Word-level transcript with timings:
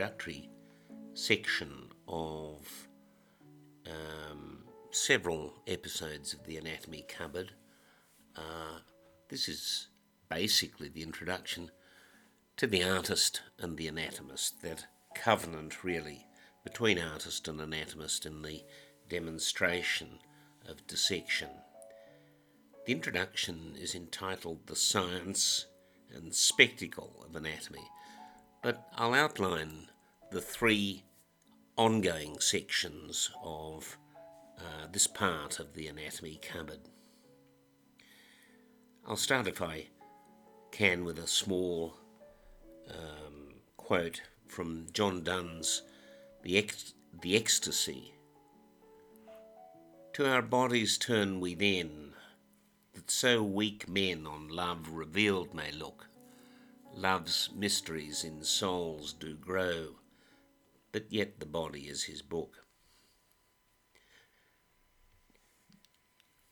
introductory 0.00 0.48
section 1.12 1.90
of 2.08 2.88
um, 3.86 4.60
several 4.90 5.52
episodes 5.66 6.32
of 6.32 6.42
the 6.44 6.56
Anatomy 6.56 7.04
Cupboard. 7.06 7.52
Uh, 8.34 8.78
this 9.28 9.46
is 9.46 9.88
basically 10.30 10.88
the 10.88 11.02
introduction 11.02 11.70
to 12.56 12.66
the 12.66 12.82
artist 12.82 13.42
and 13.58 13.76
the 13.76 13.88
anatomist, 13.88 14.62
that 14.62 14.86
covenant 15.14 15.84
really 15.84 16.24
between 16.64 16.98
artist 16.98 17.46
and 17.46 17.60
anatomist 17.60 18.24
in 18.24 18.40
the 18.40 18.64
demonstration 19.10 20.18
of 20.66 20.86
dissection. 20.86 21.50
The 22.86 22.92
introduction 22.92 23.76
is 23.78 23.94
entitled 23.94 24.66
The 24.66 24.76
Science 24.76 25.66
and 26.10 26.34
Spectacle 26.34 27.22
of 27.28 27.36
Anatomy, 27.36 27.86
but 28.62 28.88
I'll 28.96 29.14
outline 29.14 29.88
the 30.30 30.40
three 30.40 31.04
ongoing 31.76 32.40
sections 32.40 33.30
of 33.42 33.96
uh, 34.58 34.86
this 34.92 35.06
part 35.06 35.58
of 35.58 35.74
the 35.74 35.86
anatomy 35.88 36.38
cupboard. 36.42 36.80
I'll 39.06 39.16
start, 39.16 39.46
if 39.46 39.62
I 39.62 39.86
can, 40.70 41.04
with 41.04 41.18
a 41.18 41.26
small 41.26 41.96
um, 42.90 43.54
quote 43.76 44.20
from 44.46 44.86
John 44.92 45.22
Donne's 45.22 45.82
The, 46.42 46.58
Ex- 46.58 46.94
the 47.22 47.36
Ecstasy. 47.36 48.12
To 50.14 50.28
our 50.28 50.42
bodies 50.42 50.98
turn 50.98 51.40
we 51.40 51.54
then, 51.54 52.12
that 52.92 53.10
so 53.10 53.42
weak 53.42 53.88
men 53.88 54.26
on 54.26 54.48
love 54.48 54.90
revealed 54.90 55.54
may 55.54 55.72
look. 55.72 56.09
Love's 56.94 57.50
mysteries 57.54 58.24
in 58.24 58.42
souls 58.44 59.12
do 59.12 59.34
grow, 59.34 59.96
but 60.92 61.06
yet 61.10 61.40
the 61.40 61.46
body 61.46 61.88
is 61.88 62.04
his 62.04 62.20
book. 62.20 62.64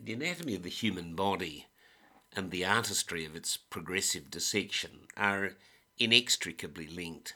The 0.00 0.12
anatomy 0.12 0.54
of 0.54 0.62
the 0.62 0.70
human 0.70 1.14
body 1.14 1.66
and 2.34 2.50
the 2.50 2.64
artistry 2.64 3.24
of 3.24 3.34
its 3.34 3.56
progressive 3.56 4.30
dissection 4.30 5.08
are 5.16 5.56
inextricably 5.98 6.86
linked. 6.86 7.34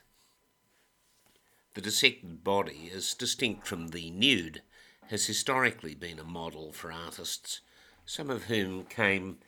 The 1.75 1.81
dissected 1.81 2.45
body, 2.45 2.91
as 2.95 3.15
distinct 3.15 3.67
from 3.67 3.89
the 3.89 4.11
nude, 4.11 4.63
has 5.09 5.27
historically 5.27 5.95
been 5.95 6.19
a 6.19 6.25
model 6.25 6.73
for 6.73 6.93
artists, 6.93 7.61
some 8.07 8.31
of 8.31 8.45
whom 8.45 8.85
came 8.85 9.39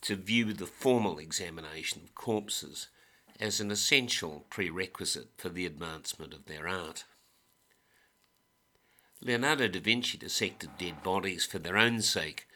to 0.00 0.16
view 0.16 0.52
the 0.52 0.66
formal 0.66 1.18
examination 1.18 2.02
of 2.02 2.14
corpses 2.14 2.88
as 3.40 3.60
an 3.60 3.70
essential 3.70 4.46
prerequisite 4.50 5.28
for 5.36 5.48
the 5.48 5.66
advancement 5.66 6.32
of 6.32 6.46
their 6.46 6.68
art. 6.68 7.04
Leonardo 9.20 9.68
da 9.68 9.80
Vinci 9.80 10.18
dissected 10.18 10.70
dead 10.78 11.02
bodies 11.02 11.44
for 11.44 11.58
their 11.58 11.78
own 11.78 12.02
sake, 12.02 12.46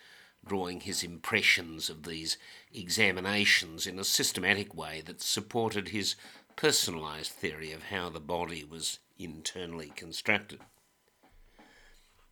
drawing 0.46 0.80
his 0.80 1.02
impressions 1.02 1.88
of 1.88 2.04
these 2.04 2.36
examinations 2.72 3.86
in 3.86 3.98
a 3.98 4.04
systematic 4.04 4.74
way 4.74 5.02
that 5.04 5.22
supported 5.22 5.88
his 5.88 6.14
personalised 6.56 7.28
theory 7.28 7.72
of 7.72 7.84
how 7.84 8.08
the 8.10 8.20
body 8.20 8.64
was 8.64 8.98
internally 9.18 9.92
constructed. 9.96 10.60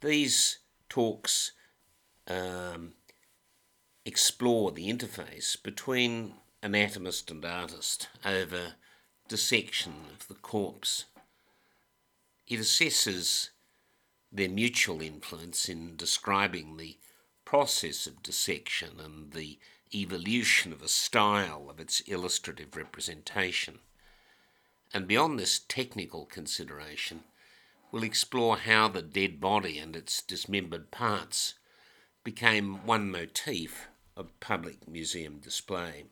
These 0.00 0.58
talks 0.88 1.52
um, 2.28 2.92
explore 4.04 4.70
the 4.70 4.92
interface 4.92 5.60
between 5.60 6.34
anatomist 6.66 7.30
and 7.30 7.44
artist 7.44 8.08
over 8.24 8.74
dissection 9.28 9.92
of 10.12 10.26
the 10.26 10.34
corpse. 10.34 11.04
It 12.48 12.58
assesses 12.58 13.50
their 14.32 14.48
mutual 14.48 15.00
influence 15.00 15.68
in 15.68 15.94
describing 15.94 16.76
the 16.76 16.98
process 17.44 18.08
of 18.08 18.20
dissection 18.20 18.98
and 18.98 19.32
the 19.32 19.60
evolution 19.94 20.72
of 20.72 20.82
a 20.82 20.88
style 20.88 21.68
of 21.70 21.78
its 21.78 22.00
illustrative 22.00 22.76
representation. 22.76 23.78
And 24.92 25.06
beyond 25.06 25.38
this 25.38 25.60
technical 25.68 26.26
consideration, 26.26 27.20
we'll 27.92 28.02
explore 28.02 28.56
how 28.58 28.88
the 28.88 29.02
dead 29.02 29.40
body 29.40 29.78
and 29.78 29.94
its 29.94 30.20
dismembered 30.20 30.90
parts 30.90 31.54
became 32.24 32.84
one 32.84 33.08
motif 33.08 33.86
of 34.16 34.40
public 34.40 34.88
museum 34.88 35.38
display. 35.38 36.06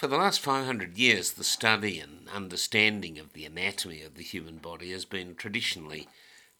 For 0.00 0.06
the 0.06 0.16
last 0.16 0.40
500 0.40 0.96
years, 0.96 1.32
the 1.32 1.44
study 1.44 2.00
and 2.00 2.26
understanding 2.30 3.18
of 3.18 3.34
the 3.34 3.44
anatomy 3.44 4.00
of 4.00 4.14
the 4.14 4.22
human 4.22 4.56
body 4.56 4.92
has 4.92 5.04
been 5.04 5.34
traditionally 5.34 6.08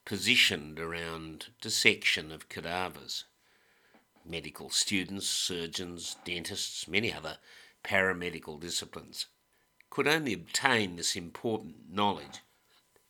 positioned 0.05 0.79
around 0.79 1.47
dissection 1.63 2.33
of 2.33 2.51
cadavers. 2.51 3.25
Medical 4.27 4.69
students, 4.69 5.27
surgeons, 5.27 6.17
dentists, 6.23 6.87
many 6.87 7.15
other 7.15 7.39
paramedical 7.83 8.61
disciplines 8.61 9.25
could 9.89 10.07
only 10.07 10.35
obtain 10.35 10.97
this 10.97 11.17
important 11.17 11.91
knowledge 11.91 12.41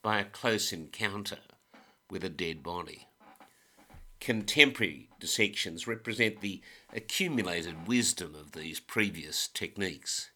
by 0.01 0.21
a 0.21 0.25
close 0.25 0.73
encounter 0.73 1.41
with 2.09 2.23
a 2.23 2.31
dead 2.31 2.63
body. 2.63 3.09
Contemporary 4.21 5.09
dissections 5.19 5.87
represent 5.87 6.41
the 6.41 6.61
accumulated 6.93 7.89
wisdom 7.89 8.35
of 8.35 8.53
these 8.53 8.79
previous 8.79 9.49
techniques. 9.49 10.31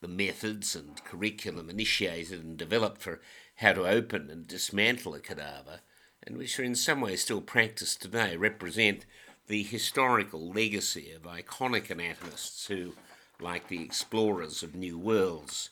The 0.00 0.08
methods 0.08 0.74
and 0.74 1.02
curriculum 1.04 1.68
initiated 1.68 2.42
and 2.42 2.56
developed 2.56 3.02
for 3.02 3.20
how 3.56 3.74
to 3.74 3.86
open 3.86 4.30
and 4.30 4.48
dismantle 4.48 5.14
a 5.14 5.20
cadaver, 5.20 5.80
and 6.22 6.38
which 6.38 6.58
are 6.58 6.64
in 6.64 6.74
some 6.74 7.02
way 7.02 7.16
still 7.16 7.42
practiced 7.42 8.00
today, 8.00 8.36
represent 8.36 9.04
the 9.46 9.62
historical 9.62 10.50
legacy 10.50 11.12
of 11.12 11.22
iconic 11.22 11.90
anatomists 11.90 12.66
who, 12.66 12.94
like 13.38 13.68
the 13.68 13.82
explorers 13.82 14.62
of 14.62 14.74
new 14.74 14.98
worlds, 14.98 15.68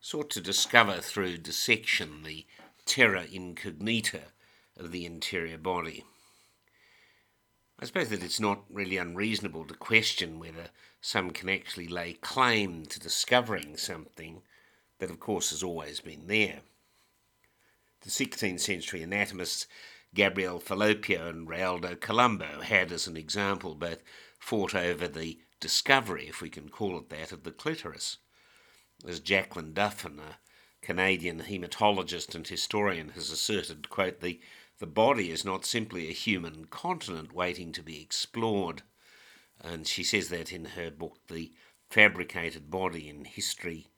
sought 0.00 0.30
to 0.30 0.40
discover 0.40 1.00
through 1.00 1.38
dissection 1.38 2.24
the 2.24 2.44
terra 2.86 3.24
incognita 3.30 4.22
of 4.76 4.90
the 4.90 5.06
interior 5.06 5.58
body. 5.58 6.04
I 7.82 7.84
suppose 7.84 8.10
that 8.10 8.22
it's 8.22 8.38
not 8.38 8.62
really 8.70 8.96
unreasonable 8.96 9.64
to 9.64 9.74
question 9.74 10.38
whether 10.38 10.68
some 11.00 11.32
can 11.32 11.48
actually 11.48 11.88
lay 11.88 12.12
claim 12.12 12.86
to 12.86 13.00
discovering 13.00 13.76
something 13.76 14.42
that, 15.00 15.10
of 15.10 15.18
course, 15.18 15.50
has 15.50 15.64
always 15.64 15.98
been 15.98 16.28
there. 16.28 16.60
The 18.02 18.10
16th 18.10 18.60
century 18.60 19.02
anatomists 19.02 19.66
Gabriel 20.14 20.60
Falloppio 20.60 21.28
and 21.28 21.48
Realdo 21.48 21.96
Colombo 21.96 22.60
had, 22.60 22.92
as 22.92 23.08
an 23.08 23.16
example, 23.16 23.74
both 23.74 24.04
fought 24.38 24.76
over 24.76 25.08
the 25.08 25.40
discovery, 25.58 26.28
if 26.28 26.40
we 26.40 26.50
can 26.50 26.68
call 26.68 26.96
it 26.98 27.08
that, 27.08 27.32
of 27.32 27.42
the 27.42 27.50
clitoris. 27.50 28.18
As 29.04 29.18
Jacalyn 29.18 29.72
Duffin, 29.74 30.20
a 30.20 30.38
Canadian 30.82 31.40
hematologist 31.40 32.36
and 32.36 32.46
historian, 32.46 33.08
has 33.16 33.30
asserted, 33.30 33.90
quote, 33.90 34.20
the 34.20 34.38
the 34.78 34.86
body 34.86 35.30
is 35.30 35.44
not 35.44 35.64
simply 35.64 36.08
a 36.08 36.12
human 36.12 36.64
continent 36.66 37.32
waiting 37.32 37.72
to 37.72 37.82
be 37.82 38.00
explored. 38.00 38.82
And 39.60 39.86
she 39.86 40.02
says 40.02 40.28
that 40.30 40.52
in 40.52 40.64
her 40.64 40.90
book, 40.90 41.18
The 41.28 41.52
Fabricated 41.88 42.70
Body 42.70 43.08
in 43.08 43.24
History 43.24 43.88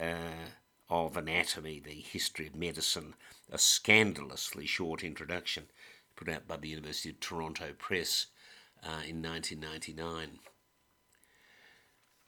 uh, 0.00 0.50
of 0.88 1.16
Anatomy, 1.16 1.80
The 1.80 2.00
History 2.00 2.46
of 2.46 2.54
Medicine, 2.54 3.14
a 3.50 3.58
scandalously 3.58 4.66
short 4.66 5.04
introduction 5.04 5.64
put 6.16 6.28
out 6.28 6.46
by 6.46 6.56
the 6.56 6.68
University 6.68 7.10
of 7.10 7.20
Toronto 7.20 7.72
Press 7.76 8.26
uh, 8.82 9.02
in 9.06 9.20
1999. 9.22 10.38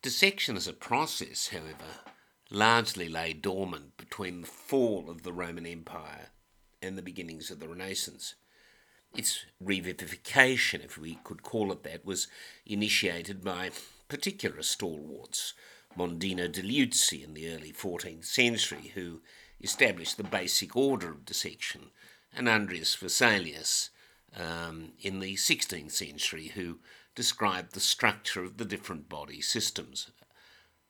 Dissection 0.03 0.57
as 0.57 0.69
a 0.69 0.73
process, 0.73 1.49
however, 1.49 2.03
largely 2.51 3.09
lay 3.09 3.33
dormant 3.33 3.97
between 3.97 4.43
the 4.43 4.47
fall 4.47 5.09
of 5.09 5.23
the 5.23 5.33
Roman 5.33 5.67
Empire 5.67 6.31
and 6.83 6.97
the 6.97 7.03
beginnings 7.03 7.51
of 7.51 7.61
the 7.61 7.69
Renaissance. 7.69 8.35
Its 9.15 9.45
revivification, 9.63 10.85
if 10.85 10.99
we 10.99 11.19
could 11.25 11.43
call 11.43 11.73
it 11.73 11.83
that, 11.85 12.05
was 12.05 12.29
initiated 12.67 13.43
by 13.43 13.71
particular 14.09 14.63
stalwarts, 14.63 15.55
Mondino 15.97 16.51
de 16.51 16.63
Liuzzi 16.63 17.25
in 17.25 17.35
the 17.35 17.53
early 17.55 17.73
14th 17.73 18.27
century, 18.27 18.93
who 18.95 19.23
established 19.61 20.17
the 20.17 20.25
basic 20.25 20.77
order 20.77 21.11
of 21.11 21.25
dissection, 21.25 21.91
and 22.35 22.49
Andreas 22.49 22.95
Vesalius 22.95 23.89
um, 24.37 24.93
in 25.01 25.21
the 25.21 25.35
16th 25.35 25.93
century, 25.93 26.49
who 26.49 26.79
described 27.15 27.73
the 27.73 27.81
structure 27.81 28.45
of 28.45 28.59
the 28.59 28.65
different 28.65 29.09
body 29.09 29.41
systems. 29.41 30.11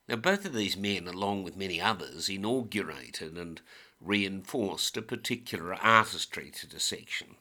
Now, 0.09 0.17
both 0.17 0.45
of 0.45 0.55
these 0.55 0.77
men, 0.77 1.09
along 1.09 1.43
with 1.43 1.57
many 1.57 1.81
others, 1.81 2.29
inaugurated 2.29 3.37
and 3.37 3.61
reinforced 4.01 4.97
a 4.97 5.03
particular 5.03 5.75
artistry 5.75 6.51
to 6.53 6.67
dissection. 6.67 7.37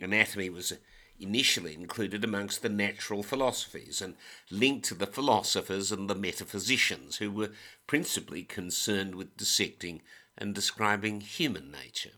Anatomy 0.00 0.50
was 0.50 0.72
initially 1.20 1.74
included 1.74 2.24
amongst 2.24 2.62
the 2.62 2.68
natural 2.68 3.22
philosophies 3.22 4.02
and 4.02 4.16
linked 4.50 4.86
to 4.86 4.94
the 4.94 5.06
philosophers 5.06 5.92
and 5.92 6.10
the 6.10 6.16
metaphysicians 6.16 7.18
who 7.18 7.30
were 7.30 7.52
principally 7.86 8.42
concerned 8.42 9.14
with 9.14 9.36
dissecting 9.36 10.02
and 10.36 10.54
describing 10.54 11.20
human 11.20 11.70
nature. 11.70 12.12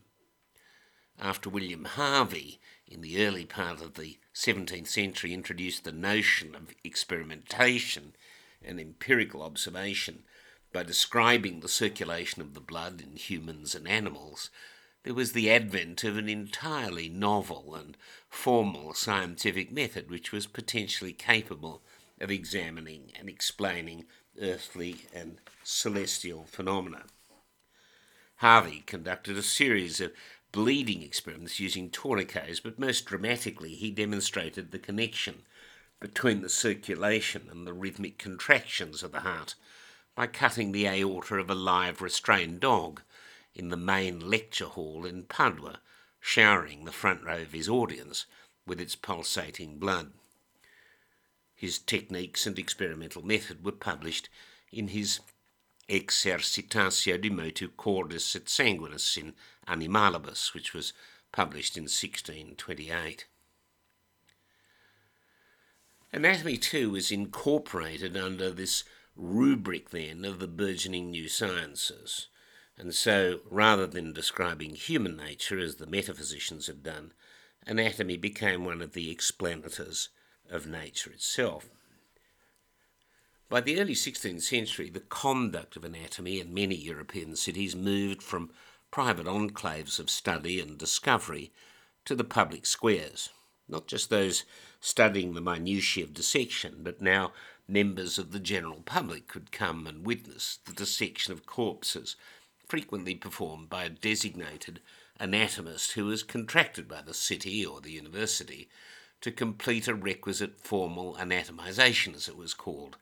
After 1.19 1.49
William 1.49 1.85
Harvey, 1.85 2.59
in 2.87 3.01
the 3.01 3.23
early 3.25 3.45
part 3.45 3.81
of 3.81 3.93
the 3.93 4.17
17th 4.33 4.87
century, 4.87 5.33
introduced 5.33 5.83
the 5.83 5.91
notion 5.91 6.55
of 6.55 6.73
experimentation 6.83 8.15
and 8.65 8.79
empirical 8.79 9.41
observation 9.41 10.23
by 10.73 10.83
describing 10.83 11.59
the 11.59 11.69
circulation 11.69 12.41
of 12.41 12.53
the 12.53 12.59
blood 12.59 13.01
in 13.01 13.15
humans 13.15 13.75
and 13.75 13.87
animals, 13.87 14.49
there 15.03 15.13
was 15.13 15.31
the 15.31 15.49
advent 15.49 16.03
of 16.03 16.17
an 16.17 16.27
entirely 16.27 17.07
novel 17.07 17.75
and 17.75 17.95
formal 18.27 18.93
scientific 18.93 19.71
method 19.71 20.09
which 20.09 20.31
was 20.31 20.47
potentially 20.47 21.13
capable 21.13 21.81
of 22.19 22.31
examining 22.31 23.11
and 23.17 23.29
explaining 23.29 24.05
earthly 24.41 25.05
and 25.13 25.37
celestial 25.63 26.45
phenomena. 26.45 27.03
Harvey 28.37 28.83
conducted 28.85 29.37
a 29.37 29.43
series 29.43 30.01
of 30.01 30.11
bleeding 30.51 31.03
experiments 31.03 31.59
using 31.59 31.89
tourniquets, 31.89 32.59
but 32.59 32.79
most 32.79 33.05
dramatically, 33.05 33.75
he 33.75 33.91
demonstrated 33.91 34.71
the 34.71 34.79
connection 34.79 35.43
between 35.99 36.41
the 36.41 36.49
circulation 36.49 37.47
and 37.49 37.65
the 37.65 37.73
rhythmic 37.73 38.17
contractions 38.17 39.03
of 39.03 39.11
the 39.11 39.21
heart 39.21 39.55
by 40.15 40.27
cutting 40.27 40.71
the 40.71 40.87
aorta 40.87 41.35
of 41.35 41.49
a 41.49 41.55
live 41.55 42.01
restrained 42.01 42.59
dog 42.59 43.01
in 43.53 43.69
the 43.69 43.77
main 43.77 44.19
lecture 44.19 44.65
hall 44.65 45.05
in 45.05 45.23
Padua, 45.23 45.79
showering 46.19 46.85
the 46.85 46.91
front 46.91 47.23
row 47.23 47.41
of 47.41 47.53
his 47.53 47.69
audience 47.69 48.25
with 48.65 48.81
its 48.81 48.95
pulsating 48.95 49.77
blood. 49.77 50.11
His 51.53 51.79
techniques 51.79 52.45
and 52.45 52.59
experimental 52.59 53.25
method 53.25 53.63
were 53.63 53.71
published 53.71 54.29
in 54.71 54.89
his 54.89 55.19
Exercitatio 55.87 57.21
de 57.21 57.29
motu 57.29 57.69
cordis 57.69 58.35
et 58.35 58.45
sanguinis 58.45 59.17
in 59.17 59.35
Animalibus, 59.67 60.53
which 60.53 60.73
was 60.73 60.93
published 61.31 61.77
in 61.77 61.83
1628. 61.83 63.25
Anatomy, 66.15 66.55
too, 66.55 66.91
was 66.91 67.11
incorporated 67.11 68.15
under 68.15 68.49
this 68.49 68.85
rubric 69.17 69.89
then 69.89 70.23
of 70.23 70.39
the 70.39 70.47
burgeoning 70.47 71.11
new 71.11 71.27
sciences. 71.27 72.29
And 72.77 72.95
so, 72.95 73.41
rather 73.51 73.85
than 73.85 74.13
describing 74.13 74.75
human 74.75 75.17
nature 75.17 75.59
as 75.59 75.75
the 75.75 75.85
metaphysicians 75.85 76.67
had 76.67 76.83
done, 76.83 77.11
anatomy 77.67 78.15
became 78.15 78.63
one 78.63 78.81
of 78.81 78.93
the 78.93 79.13
explanators 79.13 80.07
of 80.49 80.65
nature 80.65 81.11
itself. 81.11 81.69
By 83.49 83.59
the 83.59 83.77
early 83.81 83.93
16th 83.93 84.41
century, 84.41 84.89
the 84.89 85.01
conduct 85.01 85.75
of 85.75 85.83
anatomy 85.83 86.39
in 86.39 86.53
many 86.53 86.75
European 86.75 87.35
cities 87.35 87.75
moved 87.75 88.23
from 88.23 88.53
private 88.89 89.25
enclaves 89.25 89.99
of 89.99 90.09
study 90.09 90.61
and 90.61 90.77
discovery 90.77 91.51
to 92.05 92.15
the 92.15 92.23
public 92.23 92.65
squares. 92.65 93.31
Not 93.67 93.87
just 93.87 94.09
those 94.09 94.45
studying 94.85 95.33
the 95.33 95.41
minutiae 95.41 96.03
of 96.03 96.13
dissection, 96.13 96.75
but 96.83 97.01
now 97.01 97.33
members 97.67 98.19
of 98.19 98.31
the 98.31 98.39
general 98.39 98.83
public 98.85 99.27
could 99.27 99.51
come 99.51 99.87
and 99.87 100.05
witness 100.05 100.59
the 100.65 100.73
dissection 100.73 101.33
of 101.33 101.47
corpses 101.47 102.15
frequently 102.67 103.15
performed 103.15 103.67
by 103.67 103.83
a 103.83 103.89
designated 103.89 104.79
anatomist 105.19 105.93
who 105.93 106.05
was 106.05 106.21
contracted 106.21 106.87
by 106.87 107.01
the 107.01 107.15
city 107.15 107.65
or 107.65 107.81
the 107.81 107.93
university 107.93 108.69
to 109.21 109.31
complete 109.31 109.87
a 109.87 109.95
requisite 109.95 110.59
formal 110.59 111.15
anatomization, 111.15 112.13
as 112.13 112.27
it 112.27 112.37
was 112.37 112.53
called, 112.53 112.95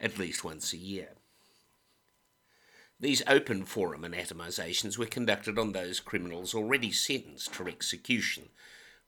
at 0.00 0.18
least 0.18 0.42
once 0.42 0.72
a 0.72 0.76
year. 0.76 1.10
These 2.98 3.22
open 3.28 3.64
forum 3.66 4.02
anatomizations 4.02 4.98
were 4.98 5.06
conducted 5.06 5.60
on 5.60 5.70
those 5.70 6.00
criminals 6.00 6.56
already 6.56 6.90
sentenced 6.90 7.54
for 7.54 7.68
execution, 7.68 8.48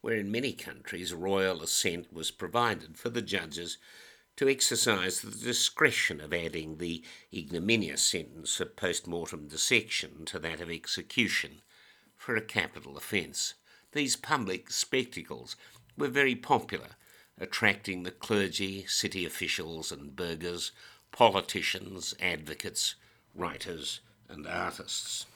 where 0.03 0.17
in 0.17 0.31
many 0.31 0.53
countries 0.53 1.15
royal 1.15 1.63
assent 1.63 2.13
was 2.13 2.31
provided 2.31 2.99
for 2.99 3.09
the 3.09 3.23
judges 3.23 3.79
to 4.37 4.49
exercise 4.49 5.21
the 5.21 5.31
discretion 5.31 6.21
of 6.21 6.35
adding 6.35 6.79
the 6.79 7.03
ignominious 7.33 8.03
sentence 8.03 8.61
of 8.61 8.77
post 8.77 9.07
mortem 9.07 9.47
dissection 9.47 10.25
to 10.25 10.39
that 10.39 10.61
of 10.61 10.71
execution 10.71 11.63
for 12.17 12.37
a 12.37 12.41
capital 12.41 12.97
offence. 12.97 13.55
These 13.93 14.17
public 14.17 14.71
spectacles 14.71 15.57
were 15.97 16.09
very 16.09 16.35
popular, 16.35 16.97
attracting 17.39 18.03
the 18.03 18.11
clergy, 18.11 18.87
city 18.87 19.25
officials 19.27 19.93
and 19.93 20.17
burghers, 20.17 20.73
politicians, 21.11 22.15
advocates, 22.21 22.95
writers, 23.35 24.01
and 24.29 24.47
artists. 24.47 25.27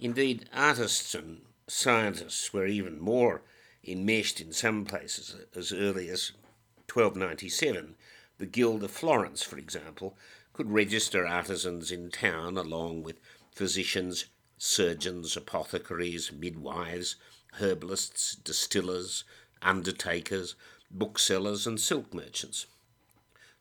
Indeed, 0.00 0.48
artists 0.52 1.14
and 1.14 1.42
scientists 1.72 2.52
were 2.52 2.66
even 2.66 3.00
more 3.00 3.42
enmeshed 3.82 4.40
in 4.42 4.52
some 4.52 4.84
places 4.84 5.34
as 5.56 5.72
early 5.72 6.08
as 6.10 6.32
1297, 6.92 7.94
the 8.36 8.46
Guild 8.46 8.84
of 8.84 8.90
Florence, 8.90 9.42
for 9.42 9.56
example, 9.56 10.14
could 10.52 10.70
register 10.70 11.26
artisans 11.26 11.90
in 11.90 12.10
town 12.10 12.58
along 12.58 13.02
with 13.02 13.18
physicians, 13.54 14.26
surgeons, 14.58 15.34
apothecaries, 15.34 16.30
midwives, 16.30 17.16
herbalists, 17.54 18.34
distillers, 18.34 19.24
undertakers, 19.62 20.54
booksellers, 20.90 21.66
and 21.66 21.80
silk 21.80 22.12
merchants. 22.12 22.66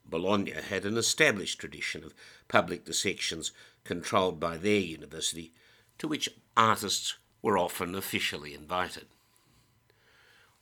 Bologna 0.06 0.52
had 0.52 0.86
an 0.86 0.98
established 0.98 1.60
tradition 1.60 2.04
of 2.04 2.14
public 2.50 2.84
dissections 2.84 3.54
controlled 3.86 4.38
by 4.38 4.58
their 4.58 4.80
university, 4.80 5.54
to 5.98 6.10
which 6.10 6.28
artists 6.58 7.16
were 7.42 7.58
often 7.58 7.96
officially 7.96 8.54
invited. 8.54 9.08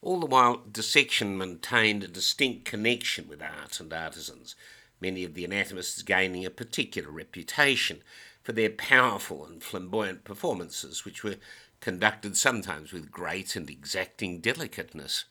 All 0.02 0.20
the 0.20 0.26
while, 0.26 0.64
dissection 0.72 1.38
maintained 1.38 2.04
a 2.04 2.08
distinct 2.08 2.64
connection 2.66 3.28
with 3.28 3.42
art 3.42 3.80
and 3.80 3.92
artisans, 3.92 4.56
many 5.02 5.26
of 5.26 5.34
the 5.34 5.44
anatomists 5.44 6.02
gaining 6.04 6.46
a 6.46 6.50
particular 6.50 7.12
reputation 7.12 8.02
for 8.42 8.54
their 8.54 8.70
powerful 8.70 9.46
and 9.46 9.62
flamboyant 9.62 10.24
performances, 10.24 11.04
which 11.04 11.24
were 11.24 11.36
conducted 11.82 12.38
sometimes 12.38 12.94
with 12.94 13.12
great 13.12 13.56
and 13.56 13.70
exacting 13.70 14.40
delicateness, 14.40 15.26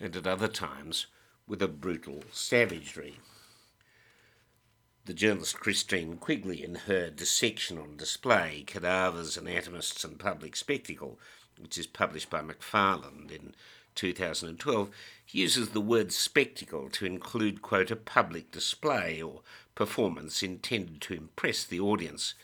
and 0.00 0.16
at 0.16 0.26
other 0.26 0.48
times 0.48 1.06
with 1.46 1.62
a 1.62 1.68
brutal 1.68 2.24
savagery. 2.32 3.20
The 5.08 5.14
journalist 5.14 5.58
Christine 5.58 6.18
Quigley, 6.18 6.62
in 6.62 6.74
her 6.74 7.08
Dissection 7.08 7.78
on 7.78 7.96
Display 7.96 8.62
Cadavers, 8.66 9.38
Anatomists, 9.38 10.04
and 10.04 10.18
Public 10.18 10.54
Spectacle, 10.54 11.18
which 11.58 11.78
is 11.78 11.86
published 11.86 12.28
by 12.28 12.42
McFarland 12.42 13.30
in 13.30 13.54
2012 13.94 14.90
uses 15.30 15.70
the 15.70 15.80
word 15.80 16.12
spectacle 16.12 16.90
to 16.90 17.06
include, 17.06 17.62
quote, 17.62 17.90
a 17.90 17.96
public 17.96 18.50
display 18.50 19.22
or 19.22 19.40
performance 19.74 20.42
intended 20.42 21.00
to 21.00 21.14
impress 21.14 21.64
the 21.64 21.80
audience 21.80 22.34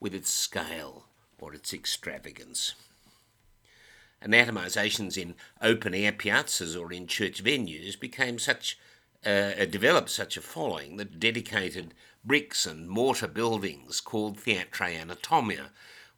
with 0.00 0.12
its 0.12 0.28
scale 0.28 1.04
or 1.38 1.54
its 1.54 1.72
extravagance. 1.72 2.74
Anatomizations 4.20 5.16
in 5.16 5.36
open 5.62 5.94
air 5.94 6.10
piazzas 6.10 6.76
or 6.76 6.92
in 6.92 7.06
church 7.06 7.44
venues 7.44 7.98
became 7.98 8.40
such 8.40 8.76
uh, 9.24 9.64
developed 9.66 10.10
such 10.10 10.36
a 10.36 10.42
following 10.42 10.96
that 10.96 11.18
dedicated 11.18 11.94
bricks 12.24 12.66
and 12.66 12.88
mortar 12.88 13.28
buildings 13.28 14.00
called 14.00 14.38
theatrae 14.38 14.96
anatomia 14.96 15.70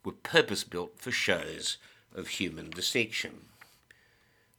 were 0.04 0.12
purpose 0.12 0.64
built 0.64 0.99
for 0.99 1.11
shows 1.11 1.78
of 2.14 2.28
human 2.28 2.71
dissection. 2.71 3.47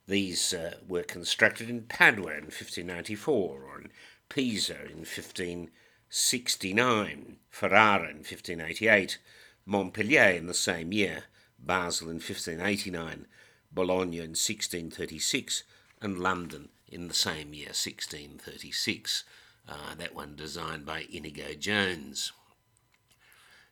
These 0.08 0.54
uh, 0.54 0.76
were 0.88 1.04
constructed 1.04 1.70
in 1.70 1.84
Padua 1.84 2.32
in 2.32 2.46
1594 2.46 3.64
or 3.64 3.82
in 3.82 3.92
Pisa 4.30 4.86
in 4.86 5.00
1569, 5.00 7.38
Ferrara 7.50 8.10
in 8.10 8.18
1588, 8.18 9.20
Montpellier 9.66 10.30
in 10.30 10.48
the 10.48 10.54
same 10.54 10.94
year, 10.94 11.24
Basel 11.60 12.08
in 12.08 12.16
1589, 12.16 13.28
Bologna 13.72 14.18
in 14.18 14.32
1636, 14.32 15.64
and 16.02 16.20
London 16.20 16.70
in 16.88 17.08
the 17.08 17.14
same 17.14 17.54
year, 17.54 17.68
1636. 17.68 19.24
Uh, 19.68 19.96
that 19.98 20.16
one 20.16 20.36
designed 20.36 20.86
by 20.86 21.06
Inigo 21.10 21.54
Jones. 21.54 22.32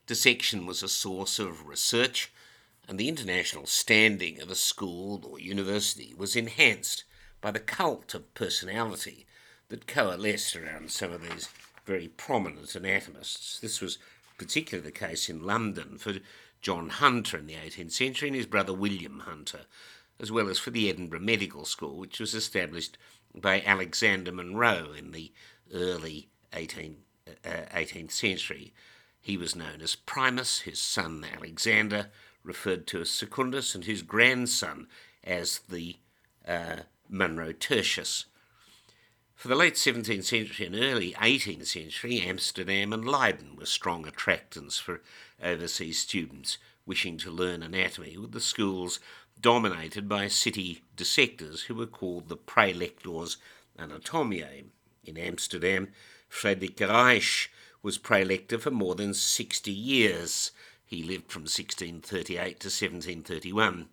Dissection 0.05 0.65
was 0.65 0.81
a 0.81 0.87
source 0.87 1.39
of 1.39 1.67
research 1.67 2.31
and 2.89 2.99
the 2.99 3.07
international 3.07 3.67
standing 3.67 4.41
of 4.41 4.49
a 4.49 4.55
school 4.55 5.23
or 5.23 5.39
university 5.39 6.13
was 6.17 6.35
enhanced 6.35 7.03
by 7.39 7.51
the 7.51 7.59
cult 7.59 8.15
of 8.15 8.33
personality 8.33 9.27
that 9.69 9.85
coalesced 9.85 10.55
around 10.55 10.89
some 10.89 11.11
of 11.11 11.21
these 11.21 11.49
very 11.85 12.07
prominent 12.07 12.75
anatomists. 12.75 13.59
This 13.59 13.79
was 13.79 13.99
particularly 14.39 14.89
the 14.89 14.97
case 14.97 15.29
in 15.29 15.43
London 15.43 15.99
for 15.99 16.15
John 16.61 16.89
Hunter 16.89 17.37
in 17.37 17.45
the 17.45 17.53
18th 17.53 17.91
century 17.91 18.29
and 18.29 18.35
his 18.35 18.47
brother 18.47 18.73
William 18.73 19.19
Hunter, 19.19 19.61
as 20.19 20.31
well 20.31 20.49
as 20.49 20.57
for 20.57 20.71
the 20.71 20.89
Edinburgh 20.89 21.19
Medical 21.19 21.65
School, 21.65 21.97
which 21.97 22.19
was 22.19 22.33
established 22.33 22.97
by 23.35 23.61
Alexander 23.61 24.31
Monro 24.31 24.93
in 24.97 25.11
the 25.11 25.31
early 25.73 26.29
18, 26.53 26.97
uh, 27.45 27.49
18th 27.73 28.11
century. 28.11 28.73
He 29.21 29.37
was 29.37 29.55
known 29.55 29.81
as 29.81 29.95
Primus, 29.95 30.61
his 30.61 30.79
son 30.79 31.25
Alexander, 31.35 32.07
referred 32.43 32.87
to 32.87 33.01
as 33.01 33.09
Secundus, 33.09 33.75
and 33.75 33.85
his 33.85 34.01
grandson 34.01 34.87
as 35.23 35.59
the 35.69 35.97
uh, 36.47 36.77
Monro 37.09 37.51
Tertius. 37.51 38.25
For 39.35 39.47
the 39.47 39.55
late 39.55 39.75
17th 39.75 40.25
century 40.25 40.65
and 40.65 40.75
early 40.75 41.13
18th 41.13 41.67
century, 41.67 42.21
Amsterdam 42.21 42.91
and 42.91 43.05
Leiden 43.05 43.55
were 43.55 43.65
strong 43.65 44.03
attractants 44.03 44.81
for 44.81 45.01
overseas 45.41 45.99
students 45.99 46.57
wishing 46.85 47.17
to 47.19 47.31
learn 47.31 47.63
anatomy, 47.63 48.17
with 48.17 48.31
the 48.31 48.41
schools 48.41 48.99
dominated 49.39 50.09
by 50.09 50.27
city 50.27 50.81
dissectors 50.95 51.63
who 51.63 51.75
were 51.75 51.85
called 51.85 52.27
the 52.27 52.35
praelectors 52.35 53.37
Anatomiae. 53.77 54.65
In 55.03 55.17
Amsterdam, 55.17 55.89
Friedrich 56.27 56.77
Ruysch 56.77 57.47
was 57.81 57.97
praelector 57.97 58.59
for 58.59 58.71
more 58.71 58.95
than 58.95 59.13
60 59.13 59.71
years. 59.71 60.51
He 60.85 61.03
lived 61.03 61.31
from 61.31 61.43
1638 61.43 62.59
to 62.59 62.67
1731, 62.67 63.89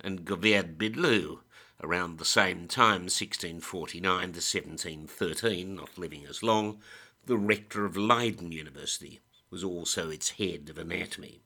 and 0.00 0.24
Govert 0.24 0.76
Bidloo 0.76 1.40
around 1.82 2.18
the 2.18 2.24
same 2.24 2.68
time, 2.68 3.02
1649 3.02 4.02
to 4.02 4.26
1713, 4.26 5.74
not 5.74 5.96
living 5.96 6.26
as 6.26 6.42
long, 6.42 6.80
the 7.26 7.38
rector 7.38 7.84
of 7.84 7.96
Leiden 7.96 8.52
University 8.52 9.20
was 9.50 9.64
also 9.64 10.10
its 10.10 10.30
head 10.30 10.68
of 10.68 10.78
anatomy, 10.78 11.40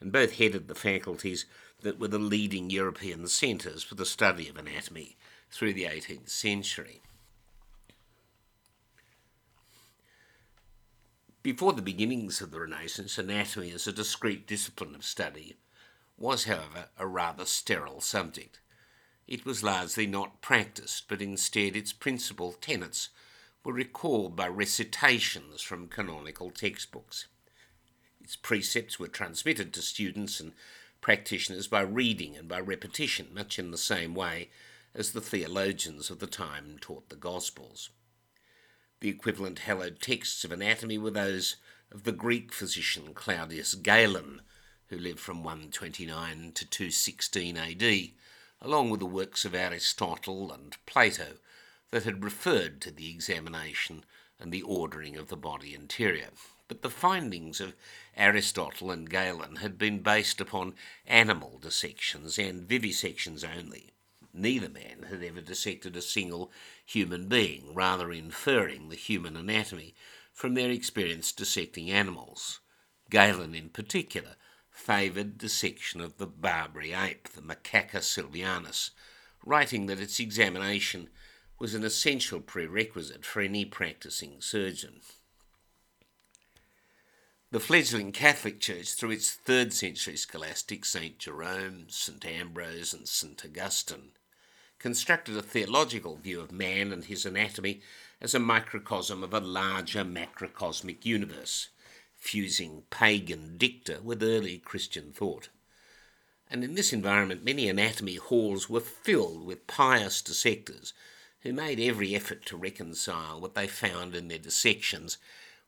and 0.00 0.12
both 0.12 0.34
headed 0.34 0.68
the 0.68 0.74
faculties 0.74 1.46
that 1.80 1.98
were 1.98 2.08
the 2.08 2.18
leading 2.18 2.70
European 2.70 3.26
centres 3.26 3.82
for 3.82 3.94
the 3.94 4.06
study 4.06 4.48
of 4.48 4.56
anatomy 4.56 5.16
through 5.50 5.72
the 5.72 5.84
18th 5.84 6.28
century. 6.28 7.02
Before 11.42 11.72
the 11.72 11.82
beginnings 11.82 12.40
of 12.40 12.52
the 12.52 12.60
Renaissance, 12.60 13.18
anatomy 13.18 13.72
as 13.72 13.88
a 13.88 13.92
discrete 13.92 14.46
discipline 14.46 14.94
of 14.94 15.04
study 15.04 15.56
was, 16.16 16.44
however, 16.44 16.90
a 16.96 17.04
rather 17.04 17.44
sterile 17.44 18.00
subject. 18.00 18.60
It 19.26 19.44
was 19.44 19.64
largely 19.64 20.06
not 20.06 20.40
practiced, 20.40 21.08
but 21.08 21.20
instead 21.20 21.74
its 21.74 21.92
principal 21.92 22.52
tenets 22.52 23.08
were 23.64 23.72
recalled 23.72 24.36
by 24.36 24.46
recitations 24.46 25.62
from 25.62 25.88
canonical 25.88 26.52
textbooks. 26.52 27.26
Its 28.20 28.36
precepts 28.36 29.00
were 29.00 29.08
transmitted 29.08 29.72
to 29.72 29.82
students 29.82 30.38
and 30.38 30.52
practitioners 31.00 31.66
by 31.66 31.80
reading 31.80 32.36
and 32.36 32.46
by 32.46 32.60
repetition, 32.60 33.34
much 33.34 33.58
in 33.58 33.72
the 33.72 33.78
same 33.78 34.14
way 34.14 34.50
as 34.94 35.10
the 35.10 35.20
theologians 35.20 36.08
of 36.08 36.20
the 36.20 36.28
time 36.28 36.78
taught 36.80 37.08
the 37.08 37.16
Gospels. 37.16 37.90
The 39.02 39.08
equivalent 39.08 39.58
hallowed 39.58 40.00
texts 40.00 40.44
of 40.44 40.52
anatomy 40.52 40.96
were 40.96 41.10
those 41.10 41.56
of 41.90 42.04
the 42.04 42.12
Greek 42.12 42.52
physician 42.52 43.14
Claudius 43.14 43.74
Galen, 43.74 44.42
who 44.90 44.96
lived 44.96 45.18
from 45.18 45.42
129 45.42 46.52
to 46.52 46.64
216 46.64 47.56
AD, 47.56 48.12
along 48.60 48.90
with 48.90 49.00
the 49.00 49.06
works 49.06 49.44
of 49.44 49.56
Aristotle 49.56 50.52
and 50.52 50.76
Plato 50.86 51.38
that 51.90 52.04
had 52.04 52.22
referred 52.22 52.80
to 52.82 52.92
the 52.92 53.10
examination 53.10 54.04
and 54.38 54.52
the 54.52 54.62
ordering 54.62 55.16
of 55.16 55.26
the 55.26 55.36
body 55.36 55.74
interior. 55.74 56.30
But 56.68 56.82
the 56.82 56.88
findings 56.88 57.60
of 57.60 57.74
Aristotle 58.16 58.92
and 58.92 59.10
Galen 59.10 59.56
had 59.56 59.78
been 59.78 59.98
based 59.98 60.40
upon 60.40 60.76
animal 61.08 61.58
dissections 61.58 62.38
and 62.38 62.68
vivisections 62.68 63.42
only. 63.44 63.91
Neither 64.34 64.70
man 64.70 65.06
had 65.10 65.22
ever 65.22 65.42
dissected 65.42 65.94
a 65.94 66.02
single 66.02 66.50
human 66.86 67.28
being, 67.28 67.74
rather 67.74 68.10
inferring 68.10 68.88
the 68.88 68.96
human 68.96 69.36
anatomy 69.36 69.94
from 70.32 70.54
their 70.54 70.70
experience 70.70 71.32
dissecting 71.32 71.90
animals. 71.90 72.60
Galen, 73.10 73.54
in 73.54 73.68
particular, 73.68 74.36
favoured 74.70 75.36
dissection 75.36 76.00
of 76.00 76.16
the 76.16 76.26
Barbary 76.26 76.92
ape, 76.92 77.28
the 77.28 77.42
Macaca 77.42 78.02
sylvanus, 78.02 78.92
writing 79.44 79.84
that 79.86 80.00
its 80.00 80.18
examination 80.18 81.10
was 81.58 81.74
an 81.74 81.84
essential 81.84 82.40
prerequisite 82.40 83.26
for 83.26 83.42
any 83.42 83.66
practicing 83.66 84.40
surgeon. 84.40 85.00
The 87.50 87.60
fledgling 87.60 88.12
Catholic 88.12 88.60
Church, 88.60 88.94
through 88.94 89.10
its 89.10 89.30
third 89.30 89.74
century 89.74 90.16
scholastics, 90.16 90.88
St. 90.88 91.18
Jerome, 91.18 91.84
St. 91.90 92.24
Ambrose, 92.24 92.94
and 92.94 93.06
St. 93.06 93.44
Augustine, 93.44 94.12
constructed 94.82 95.36
a 95.36 95.42
theological 95.42 96.16
view 96.16 96.40
of 96.40 96.50
man 96.50 96.92
and 96.92 97.04
his 97.04 97.24
anatomy 97.24 97.80
as 98.20 98.34
a 98.34 98.40
microcosm 98.40 99.22
of 99.22 99.32
a 99.32 99.38
larger 99.38 100.04
macrocosmic 100.04 101.06
universe, 101.06 101.68
fusing 102.18 102.82
pagan 102.90 103.56
dicta 103.56 104.00
with 104.02 104.24
early 104.24 104.58
Christian 104.58 105.12
thought. 105.12 105.48
And 106.50 106.64
in 106.64 106.74
this 106.74 106.92
environment, 106.92 107.44
many 107.44 107.68
anatomy 107.68 108.16
halls 108.16 108.68
were 108.68 108.80
filled 108.80 109.46
with 109.46 109.68
pious 109.68 110.20
dissectors 110.20 110.92
who 111.42 111.52
made 111.52 111.78
every 111.78 112.14
effort 112.16 112.44
to 112.46 112.56
reconcile 112.56 113.40
what 113.40 113.54
they 113.54 113.68
found 113.68 114.16
in 114.16 114.26
their 114.26 114.38
dissections 114.38 115.16